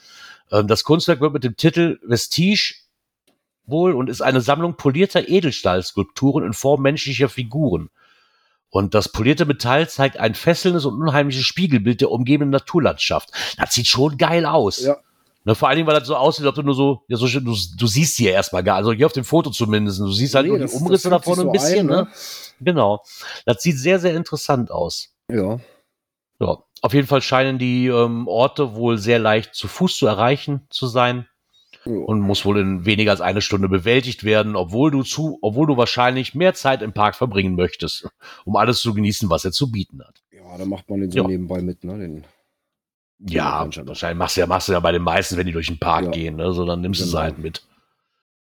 [0.52, 2.76] Ähm, das Kunstwerk wird mit dem Titel Vestige
[3.66, 7.90] wohl und ist eine Sammlung polierter Edelstahlskulpturen in Form menschlicher Figuren.
[8.72, 13.32] Und das polierte Metall zeigt ein fesselndes und unheimliches Spiegelbild der umgebenden Naturlandschaft.
[13.58, 14.82] Das sieht schon geil aus.
[14.82, 14.98] Ja.
[15.50, 17.26] Ne, vor allen Dingen, weil das so aussieht, als ob du nur so, ja, so
[17.28, 20.36] du, du siehst sie ja erstmal gar, also hier auf dem Foto zumindest, du siehst
[20.36, 21.96] halt Nee, nur die das- Umrisse davon ein so bisschen, ein, ne?
[22.04, 22.08] ne?
[22.62, 23.02] Genau.
[23.48, 25.12] Das sieht sehr, sehr interessant aus.
[25.28, 25.60] Ja.
[26.40, 26.58] Ja.
[26.84, 30.86] Auf jeden Fall scheinen die ähm, Orte wohl sehr leicht zu Fuß zu erreichen zu
[30.86, 31.28] sein
[31.84, 35.78] und muss wohl in weniger als eine Stunde bewältigt werden, obwohl du zu, obwohl du
[35.78, 38.08] wahrscheinlich mehr Zeit im Park verbringen möchtest,
[38.46, 40.22] um alles zu genießen, was er zu bieten hat.
[40.32, 41.28] ja, da macht man den so Ja.
[41.28, 41.98] nebenbei mit, ne?
[41.98, 42.24] Den,
[43.20, 43.88] Ja, Adventure.
[43.88, 46.06] wahrscheinlich machst du ja, machst du ja bei den meisten, wenn die durch den Park
[46.06, 46.12] Ja.
[46.12, 46.54] gehen, ne?
[46.54, 47.22] so dann nimmst du sie Genau.
[47.24, 47.64] halt mit.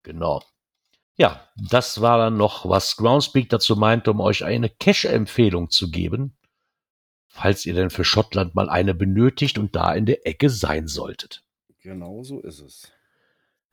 [0.04, 0.42] Genau.
[1.16, 6.36] Ja, das war dann noch, was Groundspeak dazu meinte, um euch eine Cash-Empfehlung zu geben,
[7.28, 11.44] falls ihr denn für Schottland mal eine benötigt und da in der Ecke sein solltet.
[11.82, 12.92] genau so ist es.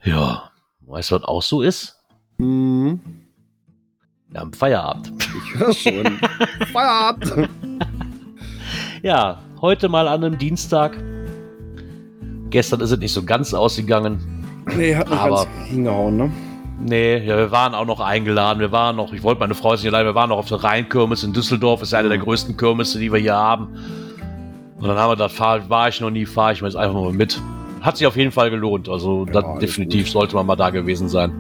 [0.03, 1.97] Ja, weißt du, was auch so ist?
[2.39, 3.01] Mhm.
[4.33, 5.13] Ja, am Feierabend.
[5.45, 6.19] Ich höre schon.
[6.73, 7.49] Feierabend!
[9.03, 10.97] Ja, heute mal an einem Dienstag.
[12.51, 14.19] Gestern ist es nicht so ganz ausgegangen.
[14.77, 16.33] Nee, hat nicht Aber- ganz hingehauen, ne?
[16.83, 18.59] Nee, ja, wir waren auch noch eingeladen.
[18.59, 21.23] Wir waren noch, ich wollte meine Frau nicht allein, wir waren noch auf der Rheinkirmes
[21.25, 21.83] in Düsseldorf.
[21.83, 23.69] Ist ja eine der größten Kirmesse, die wir hier haben.
[24.79, 26.95] Und dann haben wir da, fahr, war ich noch nie, fahre ich mal jetzt einfach
[26.95, 27.39] mal mit.
[27.83, 28.89] Hat sich auf jeden Fall gelohnt.
[28.89, 30.13] Also Ja, das, definitiv gut.
[30.13, 31.33] sollte man mal da gewesen sein.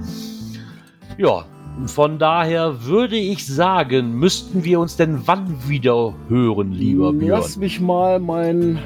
[1.17, 1.45] Ja,
[1.87, 7.41] von daher würde ich sagen, müssten wir uns denn wann wieder hören, lieber Björn?
[7.41, 8.79] Lass mich mal mein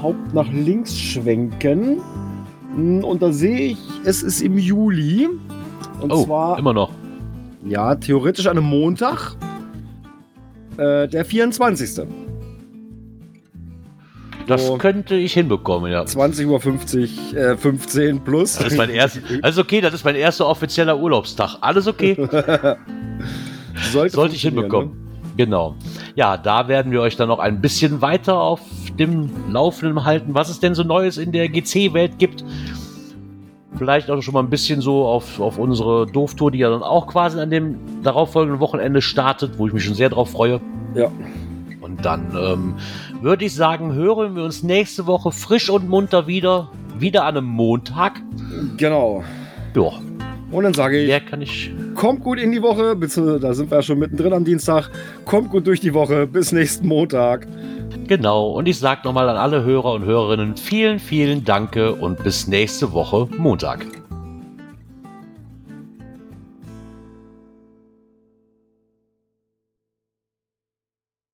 [0.00, 1.98] Haupt nach links schwenken.
[2.76, 5.28] Und da sehe ich, es ist im Juli.
[6.00, 6.90] Und Oh, zwar, immer noch.
[7.66, 9.34] ja, theoretisch an einem Montag.
[10.76, 12.06] Äh, der 24.
[14.46, 16.02] Das könnte ich hinbekommen, ja.
[16.02, 18.58] 20.50 Uhr, äh, 15 plus.
[18.58, 21.56] Das ist mein erster, also okay, das ist mein erster offizieller Urlaubstag.
[21.60, 22.14] Alles okay.
[23.92, 24.60] Sollte, Sollte ich funktionieren, ne?
[24.60, 25.06] hinbekommen.
[25.36, 25.74] Genau.
[26.14, 28.60] Ja, da werden wir euch dann noch ein bisschen weiter auf
[28.98, 32.44] dem Laufenden halten, was es denn so Neues in der GC-Welt gibt.
[33.76, 37.06] Vielleicht auch schon mal ein bisschen so auf, auf unsere Dooftour, die ja dann auch
[37.06, 40.60] quasi an dem darauffolgenden Wochenende startet, wo ich mich schon sehr drauf freue.
[40.94, 41.10] Ja.
[41.80, 42.74] Und dann ähm,
[43.20, 46.70] würde ich sagen, hören wir uns nächste Woche frisch und munter wieder.
[46.98, 48.22] Wieder an einem Montag.
[48.76, 49.22] Genau.
[49.74, 49.92] Ja.
[50.50, 51.72] Und dann sage ich, kann ich.
[51.94, 54.90] kommt gut in die Woche, beziehungsweise da sind wir ja schon mittendrin am Dienstag.
[55.24, 57.46] Kommt gut durch die Woche, bis nächsten Montag.
[58.06, 58.50] Genau.
[58.50, 62.92] Und ich sage nochmal an alle Hörer und Hörerinnen vielen, vielen Danke und bis nächste
[62.92, 63.84] Woche Montag.